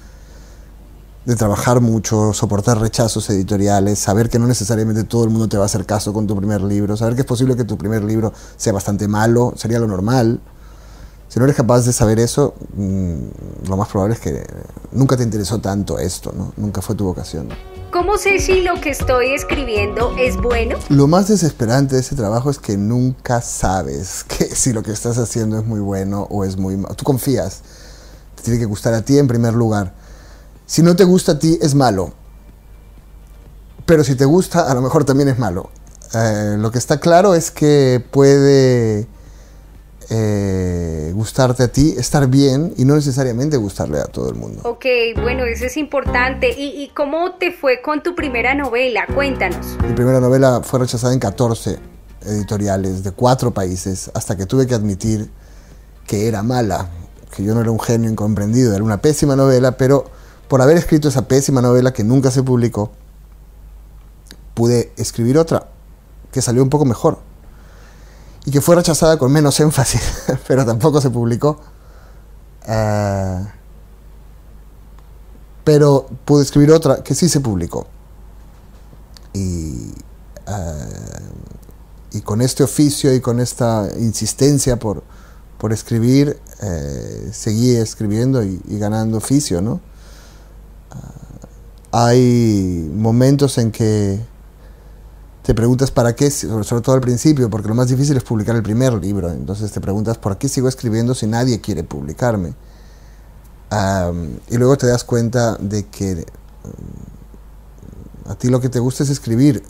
de 1.25 1.35
trabajar 1.35 1.79
mucho, 1.79 2.33
soportar 2.33 2.79
rechazos 2.81 3.29
editoriales, 3.29 3.99
saber 3.99 4.27
que 4.27 4.39
no 4.39 4.47
necesariamente 4.47 5.03
todo 5.03 5.23
el 5.23 5.29
mundo 5.29 5.47
te 5.47 5.57
va 5.57 5.63
a 5.63 5.65
hacer 5.67 5.85
caso 5.85 6.13
con 6.13 6.25
tu 6.25 6.35
primer 6.35 6.61
libro, 6.61 6.97
saber 6.97 7.13
que 7.13 7.21
es 7.21 7.27
posible 7.27 7.55
que 7.55 7.63
tu 7.63 7.77
primer 7.77 8.03
libro 8.03 8.33
sea 8.57 8.73
bastante 8.73 9.07
malo, 9.07 9.53
sería 9.55 9.77
lo 9.77 9.85
normal. 9.85 10.41
Si 11.29 11.39
no 11.39 11.45
eres 11.45 11.55
capaz 11.55 11.85
de 11.85 11.93
saber 11.93 12.19
eso, 12.19 12.55
mm, 12.75 13.67
lo 13.69 13.77
más 13.77 13.87
probable 13.87 14.15
es 14.15 14.19
que 14.19 14.45
nunca 14.91 15.15
te 15.15 15.23
interesó 15.23 15.59
tanto 15.59 15.99
esto, 15.99 16.33
¿no? 16.35 16.53
Nunca 16.57 16.81
fue 16.81 16.95
tu 16.95 17.05
vocación. 17.05 17.49
¿Cómo 17.91 18.17
sé 18.17 18.39
si 18.39 18.61
lo 18.61 18.81
que 18.81 18.89
estoy 18.89 19.33
escribiendo 19.33 20.15
es 20.17 20.35
bueno? 20.37 20.77
Lo 20.89 21.07
más 21.07 21.27
desesperante 21.27 21.95
de 21.95 22.01
ese 22.01 22.15
trabajo 22.15 22.49
es 22.49 22.59
que 22.59 22.77
nunca 22.77 23.41
sabes 23.41 24.23
que 24.27 24.43
si 24.43 24.73
lo 24.73 24.83
que 24.83 24.91
estás 24.91 25.17
haciendo 25.17 25.57
es 25.57 25.65
muy 25.65 25.79
bueno 25.79 26.27
o 26.29 26.43
es 26.43 26.57
muy 26.57 26.75
malo. 26.75 26.95
Tú 26.95 27.05
confías 27.05 27.61
tiene 28.41 28.59
que 28.59 28.65
gustar 28.65 28.93
a 28.93 29.01
ti 29.01 29.17
en 29.17 29.27
primer 29.27 29.53
lugar. 29.53 29.93
Si 30.65 30.81
no 30.81 30.95
te 30.95 31.03
gusta 31.03 31.33
a 31.33 31.39
ti, 31.39 31.57
es 31.61 31.75
malo. 31.75 32.13
Pero 33.85 34.03
si 34.03 34.15
te 34.15 34.25
gusta, 34.25 34.69
a 34.69 34.73
lo 34.73 34.81
mejor 34.81 35.03
también 35.03 35.29
es 35.29 35.39
malo. 35.39 35.69
Eh, 36.13 36.55
lo 36.57 36.71
que 36.71 36.77
está 36.77 36.99
claro 36.99 37.35
es 37.35 37.51
que 37.51 38.03
puede 38.11 39.07
eh, 40.09 41.11
gustarte 41.13 41.63
a 41.63 41.67
ti, 41.67 41.95
estar 41.97 42.27
bien 42.27 42.73
y 42.77 42.85
no 42.85 42.95
necesariamente 42.95 43.57
gustarle 43.57 43.99
a 43.99 44.05
todo 44.05 44.29
el 44.29 44.35
mundo. 44.35 44.61
Ok, 44.63 44.85
bueno, 45.21 45.45
eso 45.45 45.65
es 45.65 45.77
importante. 45.77 46.49
¿Y, 46.51 46.83
¿Y, 46.83 46.89
cómo 46.89 47.35
te 47.35 47.51
fue 47.51 47.81
con 47.81 48.01
tu 48.01 48.15
primera 48.15 48.55
novela? 48.55 49.05
Cuéntanos. 49.13 49.77
Mi 49.87 49.93
primera 49.93 50.19
novela 50.19 50.61
fue 50.63 50.79
rechazada 50.79 51.13
en 51.13 51.19
14 51.19 51.77
editoriales 52.25 53.03
de 53.03 53.11
cuatro 53.11 53.51
países 53.51 54.11
hasta 54.13 54.35
que 54.35 54.45
tuve 54.45 54.67
que 54.67 54.75
admitir 54.75 55.29
que 56.05 56.27
era 56.27 56.43
mala 56.43 56.89
que 57.35 57.43
yo 57.43 57.53
no 57.53 57.61
era 57.61 57.71
un 57.71 57.79
genio 57.79 58.09
incomprendido, 58.09 58.73
era 58.73 58.83
una 58.83 59.01
pésima 59.01 59.35
novela, 59.35 59.77
pero 59.77 60.05
por 60.47 60.61
haber 60.61 60.77
escrito 60.77 61.07
esa 61.07 61.27
pésima 61.27 61.61
novela 61.61 61.93
que 61.93 62.03
nunca 62.03 62.31
se 62.31 62.43
publicó, 62.43 62.91
pude 64.53 64.91
escribir 64.97 65.37
otra 65.37 65.67
que 66.31 66.41
salió 66.41 66.63
un 66.63 66.69
poco 66.69 66.85
mejor 66.85 67.19
y 68.45 68.51
que 68.51 68.61
fue 68.61 68.75
rechazada 68.75 69.17
con 69.17 69.31
menos 69.31 69.59
énfasis, 69.59 70.01
pero 70.47 70.65
tampoco 70.65 71.01
se 71.01 71.09
publicó. 71.09 71.59
Eh, 72.67 73.45
pero 75.63 76.07
pude 76.25 76.43
escribir 76.43 76.71
otra 76.71 77.03
que 77.03 77.13
sí 77.15 77.29
se 77.29 77.41
publicó. 77.41 77.87
Y, 79.33 79.91
eh, 80.47 81.19
y 82.11 82.21
con 82.21 82.41
este 82.41 82.63
oficio 82.63 83.13
y 83.13 83.21
con 83.21 83.39
esta 83.39 83.87
insistencia 83.97 84.77
por, 84.79 85.03
por 85.57 85.73
escribir, 85.73 86.39
eh, 86.61 87.29
seguí 87.33 87.75
escribiendo 87.75 88.43
y, 88.43 88.61
ganando 88.69 89.17
oficio, 89.17 89.61
¿no? 89.61 89.81
Hay 91.91 92.89
momentos 92.93 93.57
en 93.57 93.71
que 93.71 94.19
te 95.43 95.53
preguntas 95.53 95.91
para 95.91 96.15
qué, 96.15 96.29
sobre 96.29 96.81
todo 96.81 96.95
al 96.95 97.01
principio, 97.01 97.49
porque 97.49 97.69
lo 97.69 97.75
más 97.75 97.87
difícil 97.87 98.17
es 98.17 98.23
publicar 98.23 98.55
el 98.55 98.63
primer 98.63 98.93
libro, 98.93 99.31
entonces 99.31 99.71
te 99.71 99.81
preguntas 99.81 100.17
por 100.17 100.37
qué 100.37 100.49
sigo 100.49 100.67
escribiendo 100.67 101.15
si 101.15 101.27
nadie 101.27 101.61
quiere 101.61 101.83
publicarme. 101.83 102.53
y 104.49 104.57
luego 104.57 104.77
te 104.77 104.87
das 104.87 105.03
cuenta 105.03 105.55
de 105.55 105.87
que 105.87 106.15
mm, 106.15 108.29
a 108.29 108.35
ti 108.35 108.49
lo 108.49 108.61
que 108.61 108.69
te 108.69 108.79
gusta 108.79 109.03
es 109.03 109.09
escribir. 109.09 109.63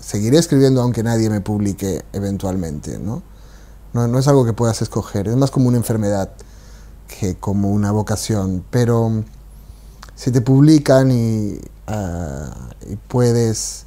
Seguiré 0.00 0.38
escribiendo 0.38 0.82
aunque 0.82 1.02
nadie 1.02 1.30
me 1.30 1.40
publique 1.40 2.04
eventualmente, 2.12 2.98
¿no? 2.98 3.22
No, 3.92 4.18
es 4.18 4.26
algo 4.26 4.44
que 4.44 4.52
puedas 4.52 4.82
escoger, 4.82 5.28
es 5.28 5.36
más 5.36 5.50
como 5.50 5.68
una 5.68 5.76
enfermedad 5.76 6.32
que 7.06 7.36
como 7.36 7.70
una 7.70 7.92
vocación. 7.92 8.64
Pero 8.70 9.08
mm, 9.08 9.24
si 10.14 10.30
te 10.30 10.40
publican 10.40 11.10
ah, 11.86 12.70
y, 12.88 12.96
puedes 13.08 13.86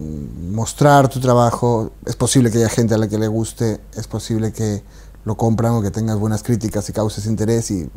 mostrar 0.00 1.08
tu 1.08 1.20
trabajo, 1.20 1.92
es 2.06 2.16
posible 2.16 2.50
que 2.50 2.58
haya 2.58 2.68
gente 2.68 2.94
a 2.94 2.98
la 2.98 3.08
que 3.08 3.18
le 3.18 3.28
guste, 3.28 3.80
es 3.96 4.06
posible 4.06 4.52
que 4.52 4.82
lo 5.24 5.36
compran 5.36 5.72
o 5.74 5.82
que 5.82 5.90
tengas 5.90 6.18
buenas 6.18 6.42
críticas 6.42 6.88
y 6.88 6.92
causes 6.92 7.26
interés 7.26 7.70
y, 7.70 7.90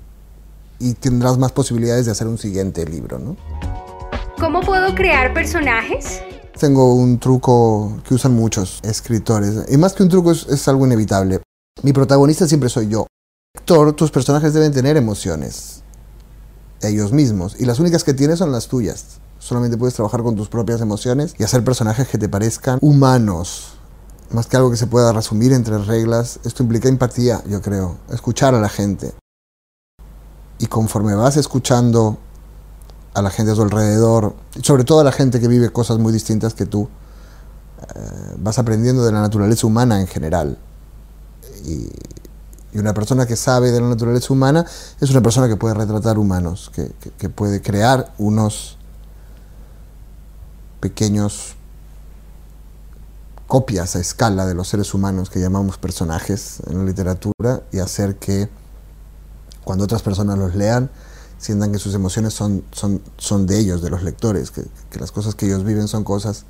y 0.79 0.93
tendrás 0.93 1.37
más 1.37 1.51
posibilidades 1.51 2.05
de 2.05 2.11
hacer 2.11 2.27
un 2.27 2.37
siguiente 2.37 2.85
libro. 2.85 3.19
¿no? 3.19 3.37
¿Cómo 4.39 4.61
puedo 4.61 4.93
crear 4.93 5.33
personajes? 5.33 6.21
Tengo 6.59 6.95
un 6.95 7.19
truco 7.19 8.01
que 8.07 8.13
usan 8.13 8.33
muchos 8.33 8.79
escritores. 8.83 9.71
Y 9.71 9.77
más 9.77 9.93
que 9.93 10.03
un 10.03 10.09
truco 10.09 10.31
es, 10.31 10.67
algo 10.67 10.85
inevitable. 10.85 11.41
Mi 11.81 11.93
protagonista 11.93 12.47
siempre 12.47 12.69
soy 12.69 12.89
yo. 12.89 13.07
Lector, 13.55 13.93
tus 13.93 14.11
personajes 14.11 14.53
deben 14.53 14.73
tener 14.73 14.97
emociones. 14.97 15.81
Ellos 16.81 17.13
mismos. 17.13 17.55
Y 17.59 17.65
las 17.65 17.79
únicas 17.79 18.03
que 18.03 18.13
tienes 18.13 18.39
son 18.39 18.51
las 18.51 18.67
tuyas. 18.67 19.21
Solamente 19.43 19.77
puedes 19.77 19.93
trabajar 19.93 20.23
con 20.23 20.37
tus 20.37 20.47
propias 20.47 20.79
emociones 20.79 21.35
y 21.37 21.43
hacer 21.43 21.65
personajes 21.65 22.07
que 22.07 22.17
te 22.17 22.29
parezcan 22.29 22.79
humanos. 22.81 23.73
Más 24.31 24.47
que 24.47 24.55
algo 24.55 24.71
que 24.71 24.77
se 24.77 24.87
pueda 24.87 25.11
resumir 25.11 25.51
entre 25.51 25.77
reglas, 25.79 26.39
esto 26.45 26.63
implica 26.63 26.87
empatía, 26.87 27.43
yo 27.49 27.61
creo. 27.61 27.97
Escuchar 28.09 28.55
a 28.55 28.61
la 28.61 28.69
gente. 28.69 29.13
Y 30.59 30.67
conforme 30.67 31.13
vas 31.15 31.35
escuchando 31.35 32.19
a 33.13 33.21
la 33.21 33.29
gente 33.29 33.51
a 33.51 33.55
tu 33.55 33.63
alrededor, 33.63 34.33
sobre 34.61 34.85
todo 34.85 35.01
a 35.01 35.03
la 35.03 35.11
gente 35.11 35.41
que 35.41 35.49
vive 35.49 35.71
cosas 35.71 35.99
muy 35.99 36.13
distintas 36.13 36.53
que 36.53 36.65
tú, 36.65 36.87
eh, 37.95 38.35
vas 38.37 38.57
aprendiendo 38.59 39.03
de 39.03 39.11
la 39.11 39.19
naturaleza 39.19 39.67
humana 39.67 39.99
en 39.99 40.07
general. 40.07 40.57
Y, 41.65 41.89
una 42.79 42.93
persona 42.93 43.27
que 43.27 43.35
sabe 43.35 43.71
de 43.71 43.81
la 43.81 43.89
naturaleza 43.89 44.33
humana 44.33 44.65
es 44.99 45.09
una 45.11 45.21
persona 45.21 45.47
que 45.47 45.57
puede 45.57 45.75
retratar 45.75 46.17
humanos, 46.17 46.71
que 46.73 47.29
puede 47.29 47.61
crear 47.61 48.13
unos 48.17 48.77
pequeños 50.83 51.55
copias 53.47 53.95
a 53.95 54.01
escala 54.01 54.45
de 54.45 54.53
los 54.53 54.67
seres 54.67 54.93
humanos 54.93 55.29
que 55.29 55.39
llamamos 55.39 55.77
personajes 55.77 56.57
en 56.69 56.79
la 56.79 56.83
literatura 56.83 57.61
y 57.71 57.79
hacer 57.79 58.17
que 58.17 58.49
cuando 59.63 59.85
otras 59.85 60.01
personas 60.01 60.37
los 60.37 60.55
lean 60.55 60.89
sientan 61.37 61.71
que 61.71 61.79
sus 61.79 61.95
emociones 61.95 62.33
son, 62.33 62.65
son, 62.73 63.01
son 63.17 63.47
de 63.47 63.59
ellos, 63.59 63.81
de 63.81 63.89
los 63.89 64.03
lectores, 64.03 64.51
que, 64.51 64.63
que 64.89 64.99
las 64.99 65.13
cosas 65.13 65.35
que 65.35 65.45
ellos 65.45 65.63
viven 65.63 65.87
son 65.87 66.03
cosas 66.03 66.45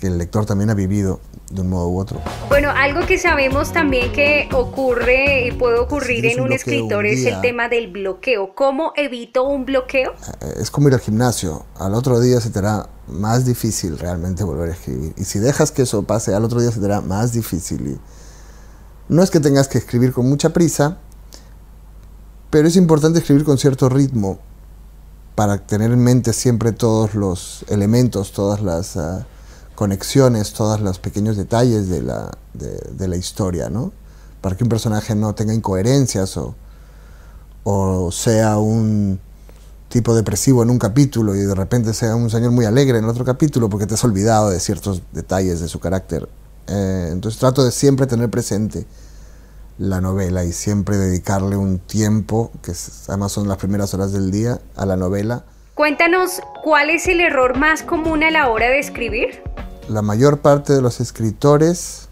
que 0.00 0.08
el 0.08 0.18
lector 0.18 0.46
también 0.46 0.68
ha 0.70 0.74
vivido 0.74 1.20
de 1.52 1.60
un 1.60 1.70
modo 1.70 1.88
u 1.88 2.00
otro. 2.00 2.20
Bueno, 2.48 2.70
algo 2.70 3.06
que 3.06 3.18
sabemos 3.18 3.72
también 3.72 4.12
que 4.12 4.48
ocurre 4.52 5.46
y 5.46 5.52
puede 5.52 5.78
ocurrir 5.78 6.26
en 6.26 6.40
un, 6.40 6.52
escritor 6.52 7.06
es 7.06 7.24
el 7.24 7.40
tema 7.40 7.68
del 7.68 7.86
bloqueo. 7.86 8.52
¿Cómo 8.56 8.92
evito 8.96 9.44
un 9.44 9.64
bloqueo? 9.64 10.12
Eh, 10.40 10.54
es 10.60 10.72
como 10.72 10.88
ir 10.88 10.94
al 10.94 11.00
gimnasio. 11.00 11.64
Al 11.78 11.94
otro 11.94 12.20
día 12.20 12.40
se 12.40 12.50
te 12.50 12.58
hará 12.58 12.88
más 13.08 13.44
difícil 13.44 13.98
realmente 13.98 14.44
volver 14.44 14.70
a 14.70 14.72
escribir. 14.72 15.14
Y 15.16 15.24
si 15.24 15.38
dejas 15.38 15.70
que 15.70 15.82
eso 15.82 16.02
pase, 16.02 16.34
al 16.34 16.44
otro 16.44 16.60
día 16.60 16.70
se 16.70 16.80
te 16.80 17.00
más 17.02 17.32
difícil. 17.32 17.86
Y 17.88 18.00
no 19.08 19.22
es 19.22 19.30
que 19.30 19.40
tengas 19.40 19.68
que 19.68 19.78
escribir 19.78 20.12
con 20.12 20.28
mucha 20.28 20.50
prisa, 20.50 20.98
pero 22.50 22.68
es 22.68 22.76
importante 22.76 23.18
escribir 23.18 23.44
con 23.44 23.58
cierto 23.58 23.88
ritmo 23.88 24.38
para 25.34 25.66
tener 25.66 25.92
en 25.92 26.02
mente 26.02 26.32
siempre 26.32 26.72
todos 26.72 27.14
los 27.14 27.64
elementos, 27.68 28.32
todas 28.32 28.62
las... 28.62 28.96
Ah, 28.96 29.26
conexiones, 29.76 30.54
todos 30.54 30.80
los 30.80 30.98
pequeños 30.98 31.36
detalles 31.36 31.88
de 31.88 32.02
la, 32.02 32.32
de, 32.54 33.06
la 33.06 33.16
historia, 33.16 33.70
¿no? 33.70 33.92
Para 34.40 34.56
que 34.56 34.64
un 34.64 34.70
personaje 34.70 35.14
no 35.14 35.36
tenga 35.36 35.54
incoherencias 35.54 36.36
o, 36.36 36.56
o 37.62 38.10
sea 38.10 38.58
un 38.58 39.20
tipo 39.96 40.14
depresivo 40.14 40.62
en 40.62 40.70
un 40.70 40.78
capítulo 40.78 41.34
y 41.34 41.40
de 41.40 41.54
repente 41.54 41.94
sea 41.94 42.14
un 42.14 42.28
señor 42.28 42.50
muy 42.50 42.66
alegre 42.66 42.98
en 42.98 43.04
el 43.04 43.10
otro 43.10 43.24
capítulo 43.24 43.70
porque 43.70 43.86
te 43.86 43.94
has 43.94 44.04
olvidado 44.04 44.50
de 44.50 44.60
ciertos 44.60 45.02
detalles 45.12 45.60
de 45.60 45.68
su 45.68 45.80
carácter. 45.80 46.28
Eh, 46.68 47.08
entonces 47.12 47.40
trato 47.40 47.64
de 47.64 47.72
siempre 47.72 48.06
tener 48.06 48.28
presente 48.28 48.86
la 49.78 50.00
novela 50.00 50.44
y 50.44 50.52
siempre 50.52 50.96
dedicarle 50.98 51.56
un 51.56 51.78
tiempo, 51.78 52.50
que 52.62 52.72
además 53.08 53.32
son 53.32 53.48
las 53.48 53.56
primeras 53.56 53.94
horas 53.94 54.12
del 54.12 54.30
día, 54.30 54.60
a 54.76 54.84
la 54.84 54.96
novela. 54.96 55.44
Cuéntanos, 55.74 56.40
¿cuál 56.62 56.90
es 56.90 57.06
el 57.06 57.20
error 57.20 57.58
más 57.58 57.82
común 57.82 58.22
a 58.22 58.30
la 58.30 58.48
hora 58.48 58.66
de 58.66 58.78
escribir? 58.78 59.42
la 59.88 60.02
mayor 60.02 60.40
parte 60.40 60.72
de 60.72 60.82
los 60.82 61.00
escritores 61.00 62.08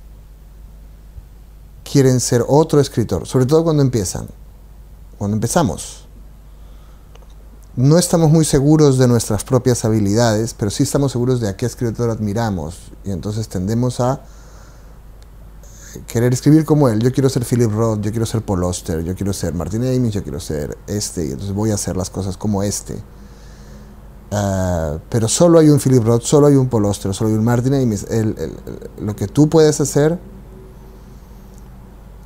quieren 1.90 2.20
ser 2.20 2.44
otro 2.46 2.80
escritor, 2.80 3.26
sobre 3.26 3.46
todo 3.46 3.64
cuando 3.64 3.82
empiezan, 3.82 4.28
cuando 5.18 5.34
empezamos. 5.36 6.03
No 7.76 7.98
estamos 7.98 8.30
muy 8.30 8.44
seguros 8.44 8.98
de 8.98 9.08
nuestras 9.08 9.42
propias 9.42 9.84
habilidades, 9.84 10.54
pero 10.54 10.70
sí 10.70 10.84
estamos 10.84 11.10
seguros 11.10 11.40
de 11.40 11.48
a 11.48 11.56
qué 11.56 11.66
escritor 11.66 12.08
admiramos 12.08 12.92
y 13.04 13.10
entonces 13.10 13.48
tendemos 13.48 13.98
a 13.98 14.20
querer 16.06 16.32
escribir 16.32 16.64
como 16.64 16.88
él. 16.88 17.00
Yo 17.00 17.12
quiero 17.12 17.28
ser 17.28 17.44
Philip 17.44 17.72
Roth, 17.72 18.00
yo 18.00 18.12
quiero 18.12 18.26
ser 18.26 18.42
Paul 18.42 18.62
Auster, 18.62 19.02
yo 19.02 19.16
quiero 19.16 19.32
ser 19.32 19.54
Martin 19.54 19.84
Amis, 19.86 20.12
yo 20.12 20.22
quiero 20.22 20.38
ser 20.38 20.78
este, 20.86 21.26
y 21.26 21.30
entonces 21.32 21.52
voy 21.52 21.72
a 21.72 21.74
hacer 21.74 21.96
las 21.96 22.10
cosas 22.10 22.36
como 22.36 22.62
este. 22.62 22.96
Ah, 24.30 24.98
pero 25.10 25.26
solo 25.26 25.58
hay 25.58 25.68
un 25.68 25.80
Philip 25.80 26.04
Roth, 26.04 26.22
solo 26.22 26.46
hay 26.46 26.54
un 26.54 26.68
Paul 26.68 26.94
solo 26.94 27.28
hay 27.28 27.34
un 27.34 27.42
Martin 27.42 27.74
Amis. 27.74 28.06
lo 29.00 29.16
que 29.16 29.26
tú 29.26 29.48
puedes 29.48 29.80
hacer 29.80 30.16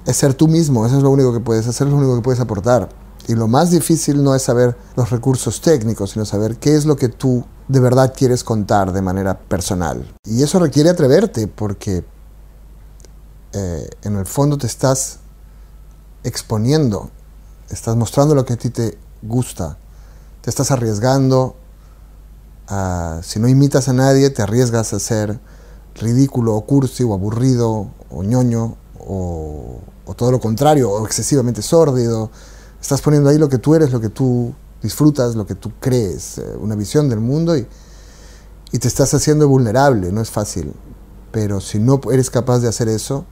es 0.04 0.14
ser 0.14 0.34
tú 0.34 0.46
mismo, 0.46 0.84
eso 0.84 0.98
es 0.98 1.02
lo 1.02 1.08
único 1.08 1.32
que 1.32 1.40
puedes 1.40 1.66
hacer, 1.66 1.87
es 1.87 1.92
lo 1.92 1.98
único 1.98 2.16
que 2.16 2.22
puedes 2.22 2.40
aportar. 2.40 3.07
Y 3.28 3.34
lo 3.34 3.46
más 3.46 3.70
difícil 3.70 4.22
no 4.24 4.34
es 4.34 4.42
saber 4.42 4.76
los 4.96 5.10
recursos 5.10 5.60
técnicos, 5.60 6.10
sino 6.10 6.24
saber 6.24 6.56
qué 6.56 6.74
es 6.74 6.86
lo 6.86 6.96
que 6.96 7.08
tú 7.08 7.44
de 7.68 7.78
verdad 7.78 8.12
quieres 8.16 8.42
contar 8.42 8.92
de 8.92 9.02
manera 9.02 9.38
personal. 9.38 10.12
Y 10.24 10.42
eso 10.42 10.58
requiere 10.58 10.90
atreverte, 10.90 11.46
porque 11.46 12.04
eh, 13.52 13.90
en 14.02 14.16
el 14.16 14.26
fondo 14.26 14.58
te 14.58 14.66
estás 14.66 15.18
exponiendo, 16.24 17.10
estás 17.70 17.94
mostrando 17.94 18.34
lo 18.34 18.44
que 18.44 18.54
a 18.54 18.56
ti 18.56 18.70
te 18.70 18.98
gusta, 19.22 19.78
te 20.40 20.50
estás 20.50 20.70
arriesgando 20.70 21.54
si 23.22 23.40
no 23.40 23.48
imitas 23.48 23.88
a 23.88 23.92
nadie, 23.92 24.30
te 24.30 24.42
arriesgas 24.42 24.92
a 24.92 24.98
ser 24.98 25.40
ridículo 25.94 26.54
o 26.54 26.66
cursi 26.66 27.02
o 27.02 27.14
aburrido 27.14 27.90
o 28.10 28.22
ñoño 28.22 28.76
o, 29.00 29.80
todo 30.16 30.32
lo 30.32 30.40
contrario, 30.40 30.90
o 30.90 31.04
excesivamente 31.06 31.62
sórdido. 31.62 32.30
Estás 32.80 33.02
poniendo 33.02 33.28
ahí 33.28 33.38
lo 33.38 33.48
que 33.48 33.58
tú 33.58 33.74
eres, 33.74 33.92
lo 33.92 34.00
que 34.00 34.08
tú 34.08 34.54
disfrutas, 34.82 35.34
lo 35.34 35.46
que 35.46 35.54
tú 35.54 35.72
crees, 35.80 36.38
eh, 36.38 36.56
una 36.58 36.74
visión 36.74 37.08
del 37.08 37.20
mundo 37.20 37.56
y, 37.56 37.66
y 38.72 38.78
te 38.78 38.88
estás 38.88 39.12
haciendo 39.14 39.48
vulnerable, 39.48 40.12
no 40.12 40.20
es 40.20 40.30
fácil. 40.30 40.72
Pero 41.32 41.60
si 41.60 41.78
no 41.78 42.00
eres 42.10 42.30
capaz 42.30 42.60
de 42.60 42.68
hacer 42.68 42.88
eso, 42.88 43.24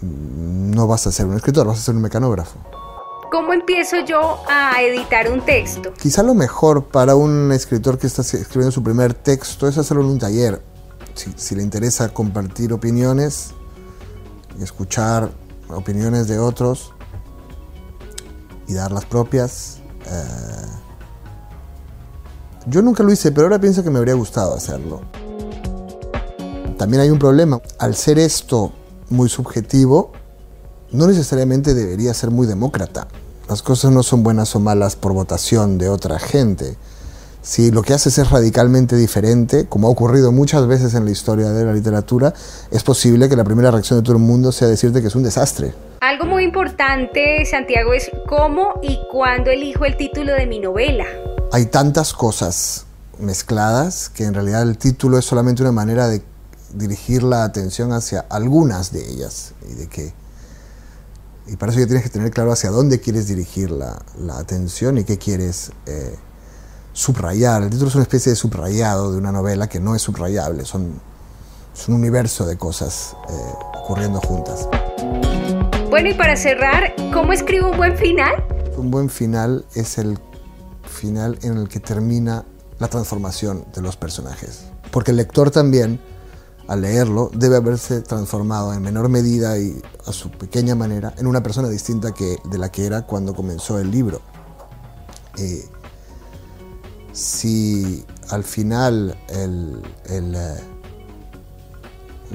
mm, 0.00 0.70
no 0.70 0.86
vas 0.86 1.06
a 1.06 1.12
ser 1.12 1.26
un 1.26 1.34
escritor, 1.34 1.66
vas 1.66 1.78
a 1.78 1.82
ser 1.82 1.94
un 1.94 2.02
mecanógrafo. 2.02 2.58
¿Cómo 3.30 3.52
empiezo 3.52 3.96
yo 4.06 4.40
a 4.48 4.80
editar 4.82 5.30
un 5.30 5.44
texto? 5.44 5.92
Quizá 5.92 6.22
lo 6.22 6.32
mejor 6.34 6.86
para 6.86 7.14
un 7.14 7.52
escritor 7.52 7.98
que 7.98 8.06
está 8.06 8.22
escribiendo 8.22 8.70
su 8.70 8.82
primer 8.82 9.12
texto 9.12 9.68
es 9.68 9.76
hacerlo 9.76 10.02
en 10.02 10.10
un 10.10 10.18
taller. 10.18 10.62
Si, 11.36 11.54
le 11.54 11.62
interesa 11.62 12.08
compartir 12.10 12.72
opiniones 12.72 13.50
y 14.58 14.62
escuchar 14.62 15.30
opiniones 15.68 16.28
de 16.28 16.38
otros 16.38 16.94
y 18.68 18.74
dar 18.74 18.92
las 18.92 19.06
propias. 19.06 19.78
Eh, 20.06 20.66
yo 22.66 22.82
nunca 22.82 23.02
lo 23.02 23.10
hice, 23.10 23.32
pero 23.32 23.46
ahora 23.46 23.58
pienso 23.58 23.82
que 23.82 23.90
me 23.90 23.98
habría 23.98 24.14
gustado 24.14 24.54
hacerlo. 24.54 25.00
También 26.76 27.02
hay 27.02 27.10
un 27.10 27.18
problema. 27.18 27.60
Al 27.78 27.96
ser 27.96 28.18
esto 28.18 28.72
muy 29.08 29.28
subjetivo, 29.28 30.12
no 30.92 31.06
necesariamente 31.06 31.74
debería 31.74 32.14
ser 32.14 32.30
muy 32.30 32.46
demócrata. 32.46 33.08
Las 33.48 33.62
cosas 33.62 33.90
no 33.90 34.02
son 34.02 34.22
buenas 34.22 34.54
o 34.54 34.60
malas 34.60 34.94
por 34.94 35.12
votación 35.14 35.78
de 35.78 35.88
otra 35.88 36.18
gente. 36.18 36.76
Si 37.40 37.70
lo 37.70 37.82
que 37.82 37.94
haces 37.94 38.18
es 38.18 38.30
radicalmente 38.30 38.94
diferente, 38.96 39.66
como 39.66 39.88
ha 39.88 39.90
ocurrido 39.90 40.32
muchas 40.32 40.66
veces 40.66 40.92
en 40.92 41.06
la 41.06 41.10
historia 41.10 41.50
de 41.50 41.64
la 41.64 41.72
literatura, 41.72 42.34
es 42.70 42.82
posible 42.82 43.30
que 43.30 43.36
la 43.36 43.44
primera 43.44 43.70
reacción 43.70 43.98
de 43.98 44.02
todo 44.02 44.16
el 44.16 44.22
mundo 44.22 44.52
sea 44.52 44.68
decirte 44.68 45.00
que 45.00 45.06
es 45.06 45.14
un 45.14 45.22
desastre. 45.22 45.72
Algo 46.00 46.26
muy 46.26 46.44
importante, 46.44 47.44
Santiago, 47.44 47.92
es 47.92 48.08
cómo 48.28 48.78
y 48.82 49.00
cuándo 49.10 49.50
elijo 49.50 49.84
el 49.84 49.96
título 49.96 50.32
de 50.32 50.46
mi 50.46 50.60
novela. 50.60 51.04
Hay 51.50 51.66
tantas 51.66 52.12
cosas 52.12 52.86
mezcladas 53.18 54.08
que 54.08 54.24
en 54.24 54.34
realidad 54.34 54.62
el 54.62 54.78
título 54.78 55.18
es 55.18 55.24
solamente 55.24 55.62
una 55.62 55.72
manera 55.72 56.06
de 56.06 56.22
dirigir 56.72 57.24
la 57.24 57.42
atención 57.42 57.92
hacia 57.92 58.20
algunas 58.30 58.92
de 58.92 59.10
ellas 59.10 59.54
y 59.68 59.74
de 59.74 59.88
que 59.88 60.12
y 61.48 61.56
para 61.56 61.72
eso 61.72 61.80
ya 61.80 61.86
tienes 61.86 62.04
que 62.04 62.10
tener 62.10 62.30
claro 62.30 62.52
hacia 62.52 62.70
dónde 62.70 63.00
quieres 63.00 63.26
dirigir 63.26 63.70
la, 63.70 63.98
atención 64.38 64.98
y 64.98 65.04
qué 65.04 65.16
quieres 65.16 65.72
eh, 65.86 66.14
subrayar. 66.92 67.62
El 67.62 67.70
título 67.70 67.88
es 67.88 67.94
una 67.94 68.02
especie 68.02 68.30
de 68.30 68.36
subrayado 68.36 69.10
de 69.10 69.18
una 69.18 69.32
novela 69.32 69.66
que 69.66 69.80
no 69.80 69.96
es 69.96 70.02
subrayable, 70.02 70.66
son, 70.66 71.00
es 71.74 71.88
un 71.88 71.94
universo 71.94 72.46
de 72.46 72.58
cosas 72.58 73.16
eh, 73.30 73.32
ocurriendo 73.78 74.20
juntas. 74.20 74.68
Bueno, 75.98 76.10
y 76.10 76.14
para 76.14 76.36
cerrar, 76.36 76.94
¿cómo 77.12 77.32
escribo 77.32 77.70
un 77.70 77.76
buen 77.76 77.96
final? 77.96 78.32
Un 78.76 78.88
buen 78.88 79.10
final 79.10 79.64
es 79.74 79.98
el 79.98 80.16
final 80.84 81.36
en 81.42 81.56
el 81.56 81.68
que 81.68 81.80
termina 81.80 82.44
la 82.78 82.86
transformación 82.86 83.64
de 83.74 83.82
los 83.82 83.96
personajes. 83.96 84.66
Porque 84.92 85.10
el 85.10 85.16
lector 85.16 85.50
también 85.50 85.98
al 86.68 86.82
leerlo, 86.82 87.32
debe 87.34 87.56
haberse 87.56 88.00
transformado 88.02 88.72
en 88.72 88.80
menor 88.80 89.08
medida 89.08 89.58
y 89.58 89.82
a 90.06 90.12
su 90.12 90.30
pequeña 90.30 90.76
manera 90.76 91.14
en 91.18 91.26
una 91.26 91.42
persona 91.42 91.68
distinta 91.68 92.14
que, 92.14 92.36
de 92.44 92.58
la 92.58 92.70
que 92.70 92.86
era 92.86 93.02
cuando 93.02 93.34
comenzó 93.34 93.80
el 93.80 93.90
libro. 93.90 94.20
Eh, 95.36 95.66
si 97.10 98.06
al 98.30 98.44
final 98.44 99.18
eh, 99.30 100.58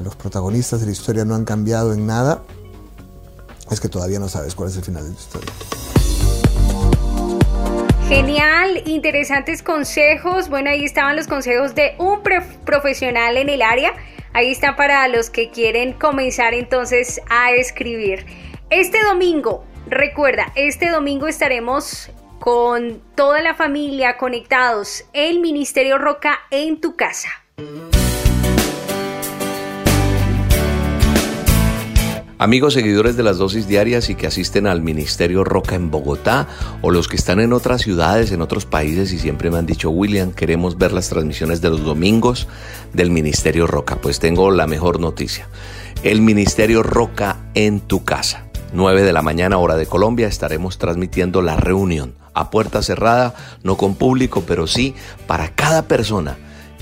los 0.04 0.18
protagonistas 0.18 0.82
de 0.82 0.88
la 0.88 0.92
historia 0.92 1.24
no 1.24 1.36
han 1.36 1.46
cambiado 1.46 1.94
en 1.94 2.06
nada, 2.06 2.44
es 3.72 3.80
que 3.80 3.90
todavía 3.90 4.20
no 4.20 4.30
sabes 4.30 4.56
cuál 4.56 4.70
es 4.70 4.78
el 4.78 4.84
final 4.84 5.04
de 5.04 5.12
tu 5.12 5.20
historia. 5.20 5.52
Genial, 8.08 8.84
interesantes 8.86 9.64
consejos. 9.64 10.50
Bueno, 10.50 10.70
ahí 10.70 10.84
estaban 10.84 11.16
los 11.16 11.28
consejos 11.28 11.74
de 11.74 11.96
un 11.98 12.22
profesional 12.66 13.38
en 13.38 13.50
el 13.50 13.62
área. 13.62 13.94
Ahí 14.34 14.52
está 14.52 14.76
para 14.76 15.08
los 15.08 15.30
que 15.30 15.50
quieren 15.50 15.94
comenzar 15.94 16.54
entonces 16.54 17.22
a 17.30 17.52
escribir. 17.52 18.26
Este 18.70 19.04
domingo, 19.04 19.64
recuerda, 19.88 20.52
este 20.56 20.90
domingo 20.90 21.28
estaremos 21.28 22.12
con 22.40 23.02
toda 23.16 23.42
la 23.42 23.56
familia 23.56 24.18
conectados 24.18 25.06
el 25.14 25.40
Ministerio 25.40 25.98
Roca 25.98 26.40
en 26.52 26.82
tu 26.82 26.96
casa. 26.96 27.43
Amigos 32.44 32.74
seguidores 32.74 33.16
de 33.16 33.24
las 33.24 33.38
dosis 33.38 33.70
diarias 33.70 34.10
y 34.10 34.16
que 34.16 34.28
asisten 34.28 34.68
al 34.68 34.82
Ministerio 34.82 35.46
Roca 35.46 35.76
en 35.76 35.90
Bogotá 35.90 36.50
o 36.82 36.92
los 36.92 37.08
que 37.08 37.16
están 37.16 37.40
en 37.40 37.54
otras 37.54 37.84
ciudades, 37.84 38.34
en 38.34 38.42
otros 38.42 38.66
países 38.66 39.14
y 39.14 39.20
siempre 39.20 39.50
me 39.50 39.60
han 39.60 39.66
dicho, 39.66 39.90
William, 39.90 40.34
queremos 40.34 40.78
ver 40.78 40.92
las 40.92 41.08
transmisiones 41.08 41.62
de 41.62 41.70
los 41.70 41.86
domingos 41.86 42.50
del 42.92 43.12
Ministerio 43.12 43.66
Roca. 43.66 43.96
Pues 43.96 44.20
tengo 44.20 44.52
la 44.52 44.68
mejor 44.68 45.00
noticia. 45.00 45.48
El 46.04 46.20
Ministerio 46.20 46.84
Roca 46.84 47.38
en 47.54 47.80
tu 47.80 48.04
casa. 48.04 48.44
9 48.74 49.04
de 49.04 49.14
la 49.14 49.22
mañana 49.22 49.58
hora 49.58 49.78
de 49.78 49.86
Colombia 49.86 50.28
estaremos 50.28 50.78
transmitiendo 50.78 51.42
la 51.42 51.56
reunión 51.56 52.14
a 52.34 52.50
puerta 52.50 52.84
cerrada, 52.84 53.36
no 53.64 53.78
con 53.78 53.96
público, 53.96 54.44
pero 54.46 54.68
sí 54.68 54.96
para 55.28 55.56
cada 55.56 55.84
persona 55.84 56.36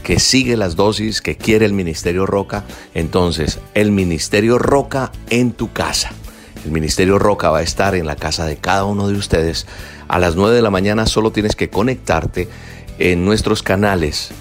que 0.04 0.20
sigue 0.20 0.58
las 0.58 0.76
dosis, 0.76 1.22
que 1.22 1.38
quiere 1.38 1.66
el 1.66 1.74
Ministerio 1.74 2.26
Roca, 2.26 2.64
entonces 2.94 3.60
el 3.74 3.92
Ministerio 3.92 4.58
Roca 4.58 5.12
en 5.30 5.52
tu 5.52 5.72
casa. 5.72 6.12
El 6.66 6.72
Ministerio 6.72 7.18
Roca 7.18 7.50
va 7.50 7.60
a 7.60 7.64
estar 7.64 7.96
en 7.96 8.06
la 8.06 8.16
casa 8.16 8.46
de 8.46 8.58
cada 8.58 8.86
uno 8.86 9.08
de 9.08 9.16
ustedes. 9.16 9.66
A 10.08 10.20
las 10.20 10.36
9 10.36 10.56
de 10.56 10.62
la 10.62 10.70
mañana 10.70 11.06
solo 11.06 11.32
tienes 11.32 11.56
que 11.56 11.70
conectarte 11.70 12.48
en 13.00 13.26
nuestros 13.26 13.64
canales 13.64 14.32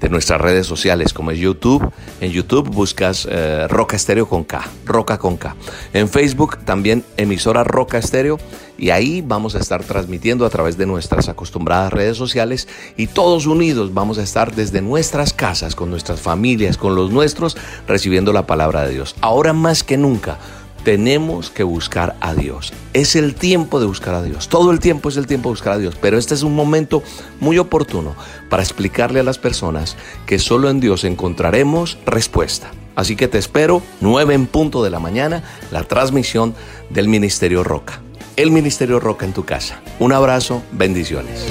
de 0.00 0.08
nuestras 0.08 0.40
redes 0.40 0.66
sociales 0.66 1.12
como 1.12 1.30
es 1.30 1.38
YouTube. 1.38 1.90
En 2.20 2.32
YouTube 2.32 2.68
buscas 2.68 3.28
eh, 3.30 3.66
Roca 3.68 3.96
Estéreo 3.96 4.28
con 4.28 4.44
K, 4.44 4.66
Roca 4.84 5.18
con 5.18 5.36
K. 5.36 5.54
En 5.92 6.08
Facebook 6.08 6.58
también 6.64 7.04
emisora 7.16 7.64
Roca 7.64 7.98
Estéreo 7.98 8.38
y 8.78 8.90
ahí 8.90 9.22
vamos 9.22 9.54
a 9.54 9.58
estar 9.58 9.84
transmitiendo 9.84 10.46
a 10.46 10.50
través 10.50 10.78
de 10.78 10.86
nuestras 10.86 11.28
acostumbradas 11.28 11.92
redes 11.92 12.16
sociales 12.16 12.66
y 12.96 13.08
todos 13.08 13.46
unidos 13.46 13.92
vamos 13.92 14.18
a 14.18 14.22
estar 14.22 14.54
desde 14.54 14.80
nuestras 14.80 15.34
casas, 15.34 15.74
con 15.74 15.90
nuestras 15.90 16.20
familias, 16.20 16.78
con 16.78 16.94
los 16.94 17.10
nuestros, 17.10 17.56
recibiendo 17.86 18.32
la 18.32 18.46
palabra 18.46 18.86
de 18.86 18.94
Dios. 18.94 19.14
Ahora 19.20 19.52
más 19.52 19.84
que 19.84 19.98
nunca 19.98 20.38
tenemos 20.84 21.50
que 21.50 21.62
buscar 21.62 22.16
a 22.20 22.34
Dios. 22.34 22.72
Es 22.92 23.16
el 23.16 23.34
tiempo 23.34 23.80
de 23.80 23.86
buscar 23.86 24.14
a 24.14 24.22
Dios. 24.22 24.48
Todo 24.48 24.70
el 24.70 24.80
tiempo 24.80 25.08
es 25.08 25.16
el 25.16 25.26
tiempo 25.26 25.48
de 25.48 25.52
buscar 25.52 25.74
a 25.74 25.78
Dios. 25.78 25.96
Pero 26.00 26.18
este 26.18 26.34
es 26.34 26.42
un 26.42 26.54
momento 26.54 27.02
muy 27.40 27.58
oportuno 27.58 28.14
para 28.48 28.62
explicarle 28.62 29.20
a 29.20 29.24
las 29.24 29.38
personas 29.38 29.96
que 30.26 30.38
solo 30.38 30.70
en 30.70 30.80
Dios 30.80 31.04
encontraremos 31.04 31.98
respuesta. 32.06 32.70
Así 32.96 33.16
que 33.16 33.28
te 33.28 33.38
espero 33.38 33.82
9 34.00 34.34
en 34.34 34.46
punto 34.46 34.82
de 34.82 34.90
la 34.90 34.98
mañana, 34.98 35.42
la 35.70 35.84
transmisión 35.84 36.54
del 36.90 37.08
Ministerio 37.08 37.64
Roca. 37.64 38.00
El 38.36 38.50
Ministerio 38.50 39.00
Roca 39.00 39.26
en 39.26 39.32
tu 39.32 39.44
casa. 39.44 39.80
Un 39.98 40.12
abrazo, 40.12 40.62
bendiciones. 40.72 41.46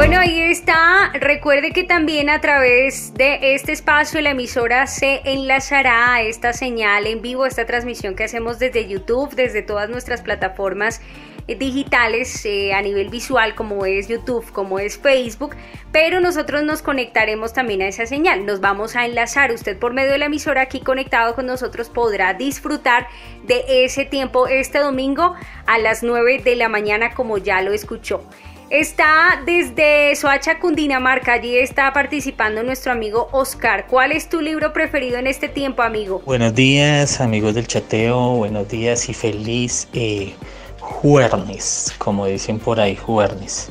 Bueno, 0.00 0.18
ahí 0.18 0.40
está. 0.40 1.12
Recuerde 1.12 1.72
que 1.72 1.84
también 1.84 2.30
a 2.30 2.40
través 2.40 3.12
de 3.12 3.54
este 3.54 3.72
espacio 3.72 4.22
la 4.22 4.30
emisora 4.30 4.86
se 4.86 5.20
enlazará 5.26 6.14
a 6.14 6.22
esta 6.22 6.54
señal 6.54 7.06
en 7.06 7.20
vivo, 7.20 7.44
esta 7.44 7.66
transmisión 7.66 8.14
que 8.16 8.24
hacemos 8.24 8.58
desde 8.58 8.88
YouTube, 8.88 9.34
desde 9.34 9.60
todas 9.60 9.90
nuestras 9.90 10.22
plataformas 10.22 11.02
eh, 11.48 11.54
digitales 11.54 12.46
eh, 12.46 12.72
a 12.72 12.80
nivel 12.80 13.10
visual 13.10 13.54
como 13.54 13.84
es 13.84 14.08
YouTube, 14.08 14.50
como 14.52 14.78
es 14.78 14.96
Facebook, 14.96 15.54
pero 15.92 16.18
nosotros 16.20 16.62
nos 16.62 16.80
conectaremos 16.80 17.52
también 17.52 17.82
a 17.82 17.88
esa 17.88 18.06
señal, 18.06 18.46
nos 18.46 18.62
vamos 18.62 18.96
a 18.96 19.04
enlazar, 19.04 19.52
usted 19.52 19.78
por 19.78 19.92
medio 19.92 20.12
de 20.12 20.18
la 20.18 20.26
emisora 20.26 20.62
aquí 20.62 20.80
conectado 20.80 21.34
con 21.34 21.44
nosotros 21.44 21.90
podrá 21.90 22.32
disfrutar 22.32 23.06
de 23.42 23.84
ese 23.84 24.06
tiempo 24.06 24.46
este 24.46 24.78
domingo 24.78 25.34
a 25.66 25.76
las 25.76 26.02
9 26.02 26.40
de 26.42 26.56
la 26.56 26.70
mañana 26.70 27.10
como 27.10 27.36
ya 27.36 27.60
lo 27.60 27.74
escuchó. 27.74 28.24
Está 28.70 29.42
desde 29.44 30.14
Soacha, 30.14 30.60
Cundinamarca. 30.60 31.32
Allí 31.32 31.58
está 31.58 31.92
participando 31.92 32.62
nuestro 32.62 32.92
amigo 32.92 33.28
Oscar. 33.32 33.88
¿Cuál 33.88 34.12
es 34.12 34.28
tu 34.28 34.40
libro 34.40 34.72
preferido 34.72 35.18
en 35.18 35.26
este 35.26 35.48
tiempo, 35.48 35.82
amigo? 35.82 36.22
Buenos 36.24 36.54
días, 36.54 37.20
amigos 37.20 37.56
del 37.56 37.66
chateo. 37.66 38.36
Buenos 38.36 38.68
días 38.68 39.08
y 39.08 39.12
feliz 39.12 39.88
eh, 39.92 40.34
jueves, 40.78 41.92
como 41.98 42.26
dicen 42.26 42.60
por 42.60 42.78
ahí, 42.78 42.94
jueves. 42.94 43.70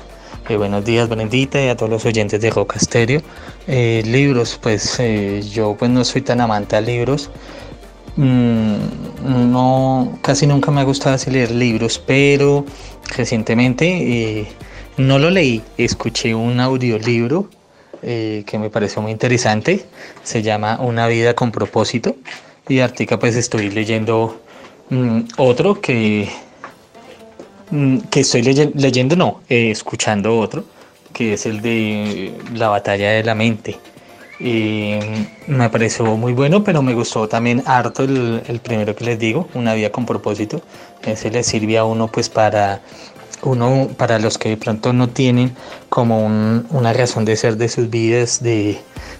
Eh, 0.49 0.57
buenos 0.57 0.83
días, 0.83 1.07
Brendita, 1.07 1.63
y 1.63 1.69
a 1.69 1.77
todos 1.77 1.89
los 1.89 2.05
oyentes 2.05 2.41
de 2.41 2.49
Roca 2.49 2.77
Stereo. 2.77 3.21
Eh, 3.67 4.03
libros, 4.05 4.59
pues 4.61 4.99
eh, 4.99 5.41
yo 5.49 5.77
pues 5.79 5.89
no 5.89 6.03
soy 6.03 6.23
tan 6.23 6.41
amante 6.41 6.75
a 6.75 6.81
libros. 6.81 7.29
Mm, 8.17 8.75
no, 9.23 10.19
casi 10.21 10.45
nunca 10.45 10.71
me 10.71 10.81
ha 10.81 10.83
gustado 10.83 11.15
leer 11.31 11.51
libros, 11.51 12.03
pero 12.05 12.65
recientemente 13.15 14.45
no 14.99 15.17
lo 15.17 15.29
leí, 15.29 15.63
escuché 15.77 16.35
un 16.35 16.59
audiolibro 16.59 17.49
eh, 18.01 18.43
que 18.45 18.59
me 18.59 18.69
pareció 18.69 19.01
muy 19.01 19.13
interesante. 19.13 19.85
Se 20.23 20.41
llama 20.41 20.77
Una 20.81 21.07
vida 21.07 21.33
con 21.33 21.51
propósito. 21.51 22.17
Y 22.67 22.81
Artica 22.81 23.17
pues 23.17 23.35
estoy 23.35 23.69
leyendo 23.69 24.41
mm, 24.89 25.21
otro 25.37 25.79
que, 25.79 26.29
mm, 27.71 27.99
que 28.11 28.19
estoy 28.19 28.41
leyendo, 28.43 29.15
no, 29.15 29.41
eh, 29.49 29.71
escuchando 29.71 30.37
otro, 30.37 30.65
que 31.13 31.33
es 31.33 31.45
el 31.45 31.61
de 31.61 32.33
La 32.53 32.67
batalla 32.67 33.11
de 33.11 33.23
la 33.23 33.35
mente. 33.35 33.77
me 34.39 35.69
pareció 35.69 36.05
muy 36.17 36.33
bueno, 36.33 36.63
pero 36.63 36.81
me 36.81 36.93
gustó 36.93 37.27
también 37.27 37.63
harto 37.65 38.03
el, 38.03 38.41
el 38.47 38.59
primero 38.59 38.95
que 38.95 39.05
les 39.05 39.17
digo, 39.17 39.47
Una 39.53 39.73
vida 39.75 39.91
con 39.91 40.05
propósito. 40.05 40.61
Ese 41.05 41.31
le 41.31 41.43
sirve 41.43 41.77
a 41.77 41.85
uno 41.85 42.07
pues 42.07 42.29
para 42.29 42.81
uno, 43.41 43.89
para 43.97 44.19
los 44.19 44.37
que 44.37 44.49
de 44.49 44.57
pronto 44.57 44.93
no 44.93 45.09
tienen 45.09 45.55
como 45.89 46.25
una 46.25 46.93
razón 46.93 47.25
de 47.25 47.35
ser 47.35 47.57
de 47.57 47.69
sus 47.69 47.89
vidas, 47.89 48.41
de, 48.41 48.79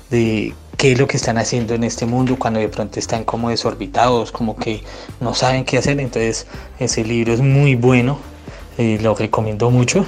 qué 0.09 0.91
es 0.91 0.99
lo 0.99 1.07
que 1.07 1.17
están 1.17 1.37
haciendo 1.37 1.73
en 1.73 1.83
este 1.83 2.05
mundo, 2.05 2.37
cuando 2.37 2.59
de 2.59 2.69
pronto 2.69 2.99
están 2.99 3.23
como 3.23 3.49
desorbitados, 3.49 4.31
como 4.31 4.55
que 4.55 4.83
no 5.19 5.33
saben 5.33 5.65
qué 5.65 5.77
hacer, 5.77 5.99
entonces 5.99 6.47
ese 6.79 7.03
libro 7.03 7.33
es 7.33 7.41
muy 7.41 7.75
bueno, 7.75 8.19
eh, 8.77 8.97
lo 9.01 9.15
recomiendo 9.15 9.69
mucho. 9.71 10.05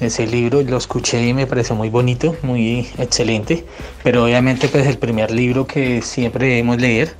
Ese 0.00 0.26
libro 0.26 0.60
lo 0.62 0.76
escuché 0.76 1.24
y 1.24 1.32
me 1.32 1.46
pareció 1.46 1.76
muy 1.76 1.88
bonito, 1.88 2.36
muy 2.42 2.88
excelente, 2.98 3.64
pero 4.02 4.24
obviamente 4.24 4.66
pues 4.66 4.88
el 4.88 4.98
primer 4.98 5.30
libro 5.30 5.68
que 5.68 6.02
siempre 6.02 6.48
debemos 6.48 6.80
leer 6.80 7.14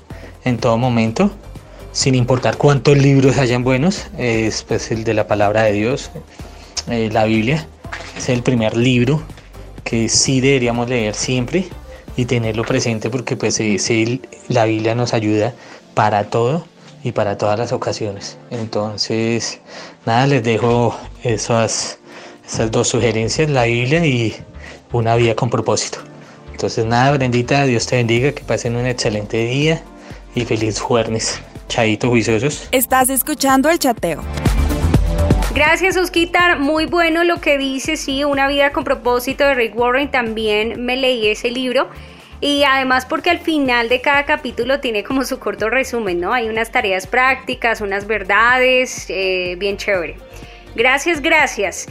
en 0.44 0.58
todo 0.58 0.76
momento 0.76 1.30
sin 1.94 2.16
importar 2.16 2.58
cuántos 2.58 2.98
libros 2.98 3.38
hayan 3.38 3.62
buenos, 3.62 4.08
es 4.18 4.64
pues 4.64 4.90
el 4.90 5.04
de 5.04 5.14
la 5.14 5.28
palabra 5.28 5.62
de 5.62 5.72
Dios, 5.72 6.10
eh, 6.90 7.08
la 7.10 7.24
Biblia. 7.24 7.66
Es 8.18 8.28
el 8.28 8.42
primer 8.42 8.76
libro 8.76 9.22
que 9.84 10.08
sí 10.08 10.40
deberíamos 10.40 10.88
leer 10.88 11.14
siempre 11.14 11.68
y 12.16 12.24
tenerlo 12.24 12.64
presente 12.64 13.10
porque 13.10 13.36
pues 13.36 13.60
la 14.48 14.64
Biblia 14.64 14.96
nos 14.96 15.14
ayuda 15.14 15.54
para 15.94 16.24
todo 16.24 16.66
y 17.04 17.12
para 17.12 17.38
todas 17.38 17.60
las 17.60 17.72
ocasiones. 17.72 18.38
Entonces, 18.50 19.60
nada, 20.04 20.26
les 20.26 20.42
dejo 20.42 20.98
esas, 21.22 22.00
esas 22.44 22.72
dos 22.72 22.88
sugerencias, 22.88 23.48
la 23.48 23.64
Biblia 23.64 24.04
y 24.04 24.34
una 24.92 25.14
vida 25.14 25.36
con 25.36 25.48
propósito. 25.48 25.98
Entonces, 26.50 26.84
nada, 26.86 27.12
Brendita, 27.12 27.64
Dios 27.66 27.86
te 27.86 27.96
bendiga, 27.96 28.32
que 28.32 28.42
pasen 28.42 28.74
un 28.74 28.86
excelente 28.86 29.46
día 29.46 29.80
y 30.34 30.44
feliz 30.44 30.80
jueves. 30.80 31.40
Chaito, 31.74 32.08
juiciosos. 32.08 32.68
Estás 32.70 33.08
escuchando 33.08 33.68
el 33.68 33.80
chateo. 33.80 34.22
Gracias, 35.56 35.96
Osquitar. 35.96 36.60
Muy 36.60 36.86
bueno 36.86 37.24
lo 37.24 37.40
que 37.40 37.58
dice, 37.58 37.96
sí, 37.96 38.22
Una 38.22 38.46
vida 38.46 38.70
con 38.70 38.84
propósito 38.84 39.42
de 39.42 39.54
Rick 39.54 39.76
Warren. 39.76 40.08
También 40.08 40.84
me 40.84 40.96
leí 40.96 41.26
ese 41.26 41.50
libro. 41.50 41.88
Y 42.40 42.62
además 42.62 43.06
porque 43.06 43.30
al 43.30 43.40
final 43.40 43.88
de 43.88 44.00
cada 44.00 44.24
capítulo 44.24 44.78
tiene 44.78 45.02
como 45.02 45.24
su 45.24 45.40
corto 45.40 45.68
resumen, 45.68 46.20
¿no? 46.20 46.32
Hay 46.32 46.48
unas 46.48 46.70
tareas 46.70 47.08
prácticas, 47.08 47.80
unas 47.80 48.06
verdades, 48.06 49.06
eh, 49.08 49.56
bien 49.58 49.76
chévere. 49.76 50.14
Gracias, 50.76 51.20
gracias. 51.20 51.88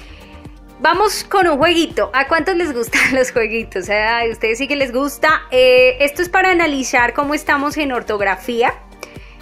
Vamos 0.79 1.25
con 1.25 1.45
un 1.47 1.57
jueguito. 1.57 2.09
¿A 2.13 2.29
cuántos 2.29 2.55
les 2.55 2.73
gustan 2.73 3.01
los 3.13 3.34
jueguitos? 3.34 3.89
¿A 3.89 4.23
ustedes 4.31 4.59
sí 4.59 4.67
que 4.69 4.77
les 4.77 4.93
gusta? 4.93 5.41
Eh, 5.51 5.97
esto 5.99 6.21
es 6.21 6.29
para 6.29 6.51
analizar 6.51 7.13
cómo 7.13 7.34
estamos 7.34 7.75
en 7.77 7.91
ortografía. 7.91 8.73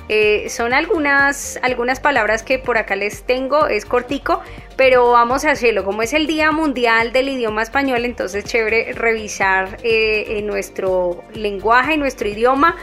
Eh, 0.10 0.50
son 0.50 0.74
algunas, 0.74 1.60
algunas 1.62 2.00
palabras 2.00 2.44
que 2.44 2.60
por 2.60 2.78
acá 2.78 2.96
les 2.96 3.24
tengo, 3.24 3.68
es 3.68 3.86
cortico, 3.86 4.42
pero 4.76 5.12
vamos 5.12 5.46
a 5.46 5.52
hacerlo. 5.52 5.84
Como 5.84 6.02
es 6.02 6.14
el 6.14 6.28
Día 6.28 6.52
Mundial 6.52 7.14
del 7.14 7.30
Idioma 7.30 7.62
Español, 7.62 8.04
entonces 8.06 8.44
chévere 8.44 8.94
revisar 8.94 9.78
eh, 9.84 10.42
nuestro 10.44 11.24
lenguaje, 11.34 11.94
en 11.94 12.00
nuestro 12.00 12.28
idioma. 12.28 12.76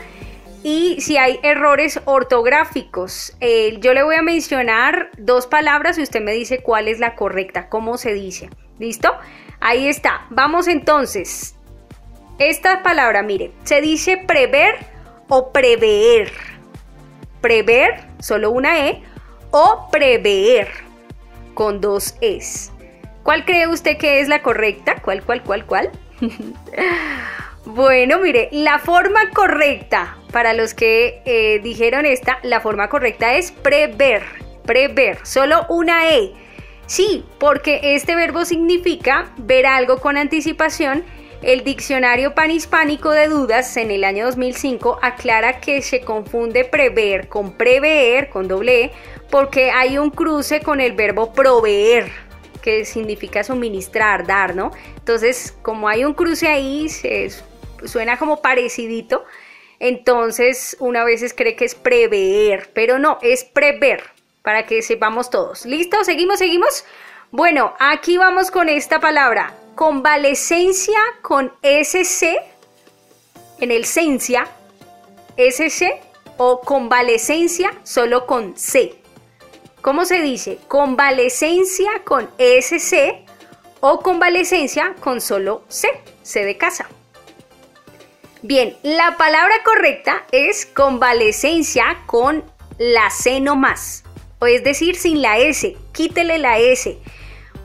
Y 0.62 1.01
si 1.01 1.16
hay 1.16 1.39
errores 1.43 2.01
ortográficos, 2.05 3.37
eh, 3.41 3.79
yo 3.81 3.95
le 3.95 4.03
voy 4.03 4.16
a 4.16 4.23
mencionar 4.23 5.11
dos 5.16 5.47
palabras 5.47 5.99
y 5.99 6.03
usted 6.03 6.21
me 6.21 6.33
dice 6.33 6.62
cuál 6.62 6.89
es 6.89 6.99
la 6.99 7.14
correcta, 7.14 7.69
cómo 7.69 7.97
se 7.97 8.12
dice. 8.12 8.51
¿Listo? 8.79 9.12
Ahí 9.61 9.89
está. 9.89 10.27
Vamos 10.31 10.66
entonces. 10.69 11.55
Esta 12.39 12.83
palabra, 12.83 13.23
mire, 13.23 13.53
se 13.64 13.81
dice 13.81 14.16
prever 14.16 14.77
o 15.29 15.53
prever 15.53 16.33
prever, 17.41 18.01
solo 18.20 18.51
una 18.51 18.89
E, 18.89 19.03
o 19.51 19.89
prever, 19.91 20.68
con 21.55 21.80
dos 21.80 22.16
Es. 22.20 22.72
¿Cuál 23.22 23.45
cree 23.45 23.66
usted 23.66 23.99
que 23.99 24.20
es 24.20 24.28
la 24.28 24.43
correcta? 24.43 24.97
¿Cuál, 25.03 25.22
cuál, 25.22 25.43
cuál, 25.43 25.66
cuál? 25.66 25.91
bueno, 27.64 28.18
mire, 28.18 28.49
la 28.53 28.78
forma 28.78 29.30
correcta 29.34 30.16
para 30.32 30.53
los 30.55 30.74
que 30.74 31.22
eh, 31.24 31.61
dijeron 31.62 32.07
esta, 32.07 32.39
la 32.43 32.61
forma 32.61 32.89
correcta 32.89 33.34
es 33.34 33.53
prever, 33.53 34.22
prever, 34.64 35.18
solo 35.24 35.66
una 35.68 36.11
E. 36.11 36.32
Sí, 36.86 37.24
porque 37.39 37.80
este 37.95 38.14
verbo 38.16 38.47
significa 38.47 39.30
ver 39.36 39.66
algo 39.66 39.99
con 39.99 40.16
anticipación. 40.16 41.05
El 41.43 41.62
diccionario 41.62 42.34
panhispánico 42.34 43.12
de 43.12 43.28
dudas 43.28 43.76
en 43.76 43.93
el 43.93 44.03
año 44.03 44.26
2005 44.26 44.99
aclara 45.01 45.61
que 45.61 45.82
se 45.82 46.01
confunde 46.01 46.64
prever 46.64 47.28
con 47.28 47.53
prever, 47.53 48.28
con 48.28 48.49
doble 48.49 48.84
E, 48.86 48.93
porque 49.30 49.70
hay 49.70 49.99
un 49.99 50.11
cruce 50.11 50.61
con 50.61 50.80
el 50.80 50.93
verbo 50.93 51.32
proveer, 51.32 52.11
que 52.61 52.84
significa 52.84 53.45
suministrar, 53.45 54.26
dar, 54.26 54.57
¿no? 54.57 54.72
Entonces, 54.97 55.57
como 55.62 55.89
hay 55.89 56.05
un 56.05 56.12
cruce 56.12 56.49
ahí, 56.49 56.89
suena 57.84 58.18
como 58.18 58.43
parecidito, 58.43 59.24
entonces 59.78 60.76
una 60.80 61.05
vez 61.05 61.32
cree 61.34 61.55
que 61.55 61.66
es 61.66 61.76
prever, 61.76 62.70
pero 62.74 62.99
no, 62.99 63.18
es 63.22 63.45
prever, 63.45 64.03
para 64.43 64.66
que 64.66 64.82
sepamos 64.82 65.30
todos. 65.30 65.66
¿Listo? 65.66 66.03
¿Seguimos? 66.03 66.41
¿Seguimos? 66.41 66.84
Bueno, 67.30 67.74
aquí 67.78 68.18
vamos 68.18 68.51
con 68.51 68.68
esta 68.68 68.99
palabra. 68.99 69.55
Convalescencia 69.79 70.99
con 71.22 71.53
SC, 71.62 72.37
en 73.61 73.70
el 73.70 73.85
cencia, 73.85 74.49
SC, 75.37 76.01
o 76.37 76.62
convalescencia 76.62 77.70
solo 77.85 78.26
con 78.26 78.59
C. 78.59 78.97
¿Cómo 79.81 80.05
se 80.05 80.20
dice? 80.20 80.59
Convalescencia 80.66 82.03
con 82.05 82.29
SC 82.39 83.24
o 83.79 84.01
convalescencia 84.01 84.97
con 84.99 85.20
solo 85.20 85.62
C, 85.68 85.89
C 86.24 86.45
de 86.45 86.57
casa. 86.57 86.89
Bien, 88.43 88.76
la 88.83 89.16
palabra 89.16 89.62
correcta 89.64 90.26
es 90.33 90.66
convalescencia 90.66 92.03
con 92.07 92.43
la 92.79 93.11
C 93.11 93.39
no 93.39 93.55
más, 93.55 94.03
o 94.41 94.47
es 94.47 94.64
decir, 94.64 94.97
sin 94.97 95.22
la 95.22 95.39
S, 95.39 95.76
quítele 95.93 96.39
la 96.39 96.59
S, 96.59 96.99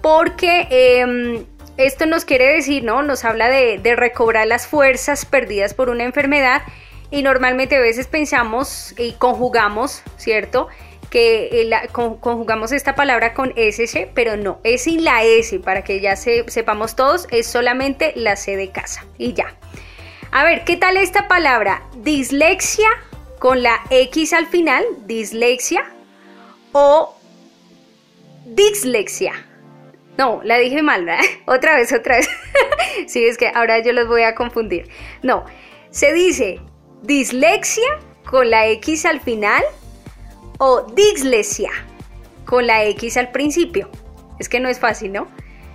porque 0.03 0.68
em, 0.70 1.45
esto 1.78 2.05
nos 2.05 2.26
quiere 2.26 2.47
decir, 2.53 2.84
¿no? 2.84 3.01
Nos 3.01 3.26
habla 3.26 3.49
de, 3.49 3.80
recobrar 3.95 4.47
las 4.47 4.67
fuerzas 4.67 5.26
perdidas 5.26 5.74
por 5.74 5.89
una 5.89 6.03
enfermedad 6.03 6.61
y 7.11 7.24
normalmente 7.24 7.76
a 7.76 7.82
veces 7.82 8.07
pensamos 8.07 8.93
y 8.97 9.13
conjugamos, 9.13 10.03
¿cierto? 10.17 10.67
que 11.09 11.61
eh, 11.61 11.89
conjugamos 11.91 12.71
esta 12.71 12.95
palabra 12.95 13.36
con 13.36 13.53
SC, 13.55 14.09
pero 14.15 14.36
no, 14.36 14.59
es 14.63 14.86
sin 14.86 15.03
la 15.03 15.24
S, 15.24 15.59
para 15.59 15.84
que 15.84 16.01
ya 16.01 16.15
sepamos 16.15 16.95
todos, 16.95 17.28
es 17.30 17.45
solamente 17.45 18.13
la 18.15 18.36
C 18.36 18.57
de 18.57 18.71
casa 18.71 19.05
y 19.19 19.34
ya. 19.34 19.55
A 20.32 20.43
ver, 20.43 20.63
¿qué 20.63 20.76
tal 20.76 20.97
esta 20.97 21.28
palabra? 21.28 21.84
Dislexia 21.97 22.89
con 23.38 23.61
la 23.61 23.80
X 23.91 24.34
al 24.34 24.47
final, 24.47 24.84
dislexia, 25.05 25.86
o 26.71 27.15
dislexia. 28.45 29.34
No, 30.18 30.41
la 30.43 30.57
dije 30.57 30.82
mal, 30.82 31.05
¿verdad? 31.05 31.24
Otra 31.45 31.76
vez, 31.76 31.91
otra 31.91 32.18
vez. 32.18 32.30
sí, 33.07 33.26
es 33.26 33.38
que 33.38 33.47
ahora 33.53 33.80
yo 33.80 33.93
los 33.93 34.07
voy 34.07 34.24
a 34.24 34.36
confundir. 34.36 34.88
No, 35.24 35.45
se 35.89 36.14
dice 36.14 36.59
dislexia 37.01 37.99
con 38.30 38.49
la 38.49 38.68
X 38.68 39.05
al 39.05 39.20
final 39.20 39.64
o 40.57 40.84
dislexia 40.93 41.72
con 42.45 42.68
la 42.68 42.86
X 42.86 43.18
al 43.18 43.32
principio. 43.32 43.89
Es 44.39 44.49
que 44.49 44.59
no 44.59 44.70
es 44.70 44.80
fácil, 44.80 45.11
¿no? 45.11 45.28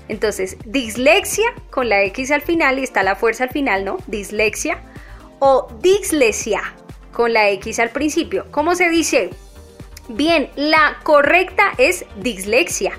Entonces, 0.09 0.57
dislexia 0.65 1.47
con 1.71 1.89
la 1.89 2.03
X 2.05 2.31
al 2.31 2.41
final 2.41 2.79
y 2.79 2.85
está 2.85 3.03
la 3.03 3.17
fuerza 3.17 3.45
al 3.45 3.51
final, 3.51 3.85
¿no? 3.85 3.99
Dislexia 4.07 4.81
o 5.39 5.69
dislexia 5.83 6.63
con 7.13 7.33
la 7.33 7.51
X 7.51 7.79
al 7.79 7.91
principio. 7.91 8.47
¿Cómo 8.51 8.75
se 8.75 8.89
dice? 8.89 9.31
Bien, 10.09 10.51
la 10.57 10.99
correcta 11.03 11.73
es 11.77 12.07
dislexia. 12.17 12.93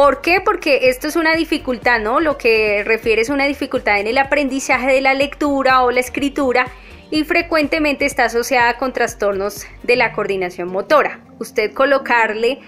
¿Por 0.00 0.22
qué? 0.22 0.40
Porque 0.40 0.88
esto 0.88 1.08
es 1.08 1.16
una 1.16 1.34
dificultad, 1.34 2.00
¿no? 2.00 2.20
Lo 2.20 2.38
que 2.38 2.82
refiere 2.84 3.20
es 3.20 3.28
una 3.28 3.44
dificultad 3.44 4.00
en 4.00 4.06
el 4.06 4.16
aprendizaje 4.16 4.90
de 4.90 5.02
la 5.02 5.12
lectura 5.12 5.84
o 5.84 5.90
la 5.90 6.00
escritura 6.00 6.68
y 7.10 7.24
frecuentemente 7.24 8.06
está 8.06 8.24
asociada 8.24 8.78
con 8.78 8.94
trastornos 8.94 9.66
de 9.82 9.96
la 9.96 10.14
coordinación 10.14 10.72
motora. 10.72 11.20
Usted 11.38 11.74
colocarle 11.74 12.60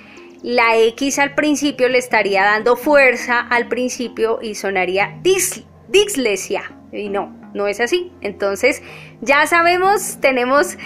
la 0.43 0.76
X 0.76 1.18
al 1.18 1.35
principio 1.35 1.89
le 1.89 1.97
estaría 1.97 2.45
dando 2.45 2.76
fuerza 2.76 3.41
al 3.41 3.66
principio 3.66 4.39
y 4.43 4.55
sonaría 4.55 5.18
dis, 5.22 5.64
dislexia. 5.89 6.70
Y 6.93 7.09
no, 7.09 7.35
no 7.55 7.66
es 7.66 7.80
así. 7.80 8.12
Entonces, 8.20 8.83
ya 9.22 9.47
sabemos, 9.47 10.18
tenemos 10.20 10.76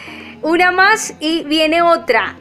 una 0.42 0.70
más 0.70 1.12
y 1.18 1.42
viene 1.42 1.82
otra. 1.82 2.36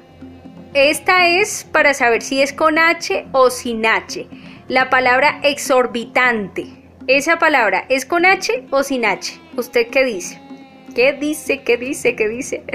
Esta 0.76 1.30
es 1.30 1.64
para 1.64 1.94
saber 1.94 2.22
si 2.22 2.42
es 2.42 2.52
con 2.52 2.78
H 2.78 3.28
o 3.32 3.50
sin 3.50 3.86
H. 3.86 4.28
La 4.68 4.90
palabra 4.90 5.40
exorbitante. 5.42 6.66
¿Esa 7.08 7.40
palabra 7.40 7.86
es 7.88 8.06
con 8.06 8.26
H 8.26 8.66
o 8.72 8.84
sin 8.84 9.06
H? 9.06 9.40
¿Usted 9.56 9.88
qué 9.88 10.04
dice? 10.04 10.42
¿Qué 10.94 11.14
dice? 11.14 11.64
¿Qué 11.64 11.78
dice? 11.78 12.16
¿Qué 12.18 12.28
dice? 12.28 12.64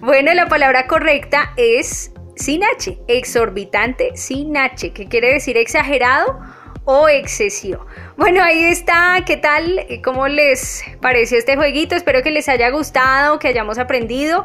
Bueno, 0.00 0.34
la 0.34 0.48
palabra 0.48 0.88
correcta 0.88 1.52
es 1.56 2.10
sin 2.34 2.64
H, 2.64 2.98
exorbitante 3.06 4.16
sin 4.16 4.56
H, 4.56 4.92
que 4.92 5.06
quiere 5.06 5.32
decir 5.32 5.56
exagerado 5.56 6.40
o 6.84 7.08
excesivo. 7.08 7.86
Bueno, 8.16 8.42
ahí 8.42 8.64
está. 8.64 9.22
¿Qué 9.24 9.36
tal? 9.36 9.86
¿Cómo 10.02 10.26
les 10.26 10.82
pareció 11.00 11.38
este 11.38 11.54
jueguito? 11.54 11.94
Espero 11.94 12.24
que 12.24 12.32
les 12.32 12.48
haya 12.48 12.70
gustado, 12.70 13.38
que 13.38 13.46
hayamos 13.46 13.78
aprendido. 13.78 14.44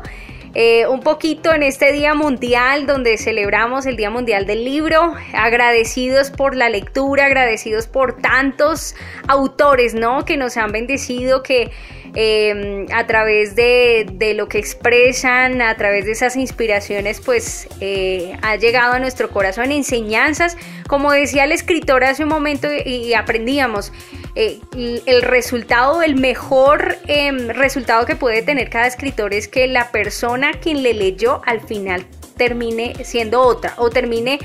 Eh, 0.59 0.87
un 0.87 1.01
poquito 1.01 1.53
en 1.53 1.61
este 1.61 1.91
Día 1.91 2.15
Mundial 2.15 2.87
donde 2.87 3.19
celebramos 3.19 3.85
el 3.85 3.95
Día 3.95 4.09
Mundial 4.09 4.47
del 4.47 4.65
Libro, 4.65 5.13
agradecidos 5.33 6.31
por 6.31 6.55
la 6.55 6.67
lectura, 6.67 7.25
agradecidos 7.25 7.85
por 7.85 8.19
tantos 8.19 8.95
autores, 9.27 9.93
¿no? 9.93 10.25
Que 10.25 10.35
nos 10.35 10.57
han 10.57 10.71
bendecido, 10.71 11.43
que 11.43 11.69
Em, 12.15 12.85
a 12.91 13.05
través 13.05 13.55
de, 13.55 14.33
lo 14.35 14.47
que 14.47 14.57
expresan, 14.57 15.61
a 15.61 15.75
través 15.75 16.05
de 16.05 16.11
esas 16.11 16.35
inspiraciones, 16.35 17.21
pues 17.21 17.67
eh, 17.79 18.37
ha 18.41 18.55
llegado 18.55 18.93
a 18.93 18.99
nuestro 18.99 19.29
corazón 19.29 19.71
enseñanzas. 19.71 20.57
Como 20.87 21.11
decía 21.11 21.43
el 21.43 21.51
escritor 21.51 22.03
hace 22.03 22.23
un 22.23 22.29
momento 22.29 22.67
y, 22.73 23.13
aprendíamos, 23.13 23.91
eh, 24.35 24.59
el 25.05 25.21
resultado, 25.21 26.01
el 26.01 26.15
mejor 26.15 26.97
em, 27.07 27.49
resultado 27.49 28.05
que 28.05 28.15
puede 28.15 28.41
tener 28.41 28.69
cada 28.69 28.87
escritor 28.87 29.33
es 29.33 29.47
que 29.47 29.67
la 29.67 29.91
persona 29.91 30.53
quien 30.53 30.83
le 30.83 30.93
leyó 30.93 31.41
al 31.45 31.61
final 31.61 32.05
termine 32.37 32.93
siendo 33.03 33.41
otra 33.41 33.73
o 33.77 33.89
termine, 33.89 34.39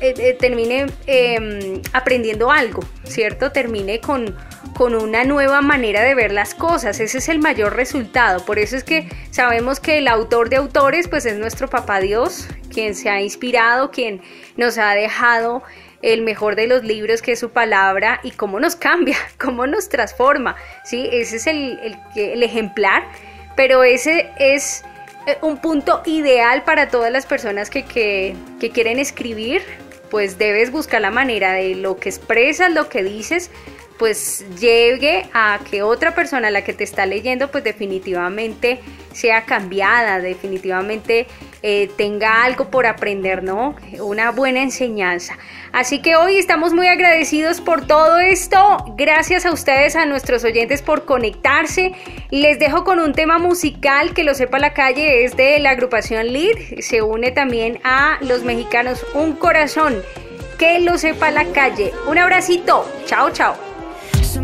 eh, 0.00 0.36
termine 0.38 0.86
em, 1.06 1.82
aprendiendo 1.92 2.50
algo, 2.50 2.82
¿cierto? 3.04 3.50
Termine 3.50 4.00
con 4.00 4.36
con 4.80 4.94
una 4.94 5.24
nueva 5.24 5.60
manera 5.60 6.00
de 6.00 6.14
ver 6.14 6.32
las 6.32 6.54
cosas. 6.54 7.00
Ese 7.00 7.18
es 7.18 7.28
el 7.28 7.38
mayor 7.38 7.76
resultado. 7.76 8.46
Por 8.46 8.58
eso 8.58 8.76
es 8.78 8.82
que 8.82 9.10
sabemos 9.30 9.78
que 9.78 9.98
el 9.98 10.08
autor 10.08 10.48
de 10.48 10.56
autores 10.56 11.06
pues 11.06 11.26
es 11.26 11.36
nuestro 11.36 11.68
papá 11.68 12.00
Dios, 12.00 12.48
quien 12.72 12.94
se 12.94 13.10
ha 13.10 13.20
inspirado, 13.20 13.90
quien 13.90 14.22
nos 14.56 14.78
ha 14.78 14.94
dejado 14.94 15.62
el 16.00 16.22
mejor 16.22 16.56
de 16.56 16.66
los 16.66 16.82
libros 16.82 17.20
que 17.20 17.32
es 17.32 17.38
su 17.38 17.50
palabra 17.50 18.20
y 18.22 18.30
cómo 18.30 18.58
nos 18.58 18.74
cambia, 18.74 19.18
cómo 19.38 19.66
nos 19.66 19.90
transforma. 19.90 20.56
¿sí? 20.82 21.10
Ese 21.12 21.36
es 21.36 21.46
el, 21.46 21.98
el 22.16 22.42
ejemplar, 22.42 23.02
pero 23.56 23.84
ese 23.84 24.30
es 24.38 24.82
eh, 25.26 25.36
un 25.42 25.58
punto 25.58 26.00
ideal 26.06 26.64
para 26.64 26.88
todas 26.88 27.12
las 27.12 27.26
personas 27.26 27.68
que, 27.68 27.84
que, 27.84 28.34
que 28.58 28.70
quieren 28.70 28.98
escribir, 28.98 29.60
pues 30.10 30.38
debes 30.38 30.72
buscar 30.72 31.02
la 31.02 31.10
manera 31.10 31.52
de 31.52 31.74
lo 31.74 31.98
que 31.98 32.08
expresas, 32.08 32.72
lo 32.72 32.88
que 32.88 33.04
dices, 33.04 33.50
pues 34.00 34.46
llegue 34.58 35.26
a 35.34 35.60
que 35.70 35.82
otra 35.82 36.14
persona, 36.14 36.50
la 36.50 36.64
que 36.64 36.72
te 36.72 36.84
está 36.84 37.04
leyendo, 37.04 37.50
pues 37.50 37.62
definitivamente 37.62 38.80
sea 39.12 39.44
cambiada, 39.44 40.20
definitivamente 40.20 41.26
eh, 41.62 41.90
tenga 41.98 42.42
algo 42.42 42.70
por 42.70 42.86
aprender, 42.86 43.42
¿no? 43.42 43.76
Una 44.00 44.30
buena 44.30 44.62
enseñanza. 44.62 45.36
Así 45.72 46.00
que 46.00 46.16
hoy 46.16 46.38
estamos 46.38 46.72
muy 46.72 46.86
agradecidos 46.86 47.60
por 47.60 47.86
todo 47.86 48.18
esto. 48.20 48.58
Gracias 48.96 49.44
a 49.44 49.52
ustedes, 49.52 49.96
a 49.96 50.06
nuestros 50.06 50.44
oyentes 50.44 50.80
por 50.80 51.04
conectarse. 51.04 51.92
Les 52.30 52.58
dejo 52.58 52.84
con 52.84 53.00
un 53.00 53.12
tema 53.12 53.38
musical 53.38 54.14
que 54.14 54.24
lo 54.24 54.32
sepa 54.32 54.58
la 54.58 54.72
calle, 54.72 55.24
es 55.24 55.36
de 55.36 55.58
la 55.58 55.70
agrupación 55.70 56.32
Lead. 56.32 56.80
Se 56.80 57.02
une 57.02 57.32
también 57.32 57.78
a 57.84 58.16
los 58.22 58.44
mexicanos 58.44 59.04
Un 59.12 59.34
Corazón. 59.34 60.02
Que 60.58 60.78
lo 60.78 60.96
sepa 60.96 61.30
la 61.30 61.44
calle. 61.52 61.92
Un 62.08 62.16
abracito. 62.16 62.90
Chao, 63.04 63.28
chao. 63.30 63.69
Se 64.30 64.40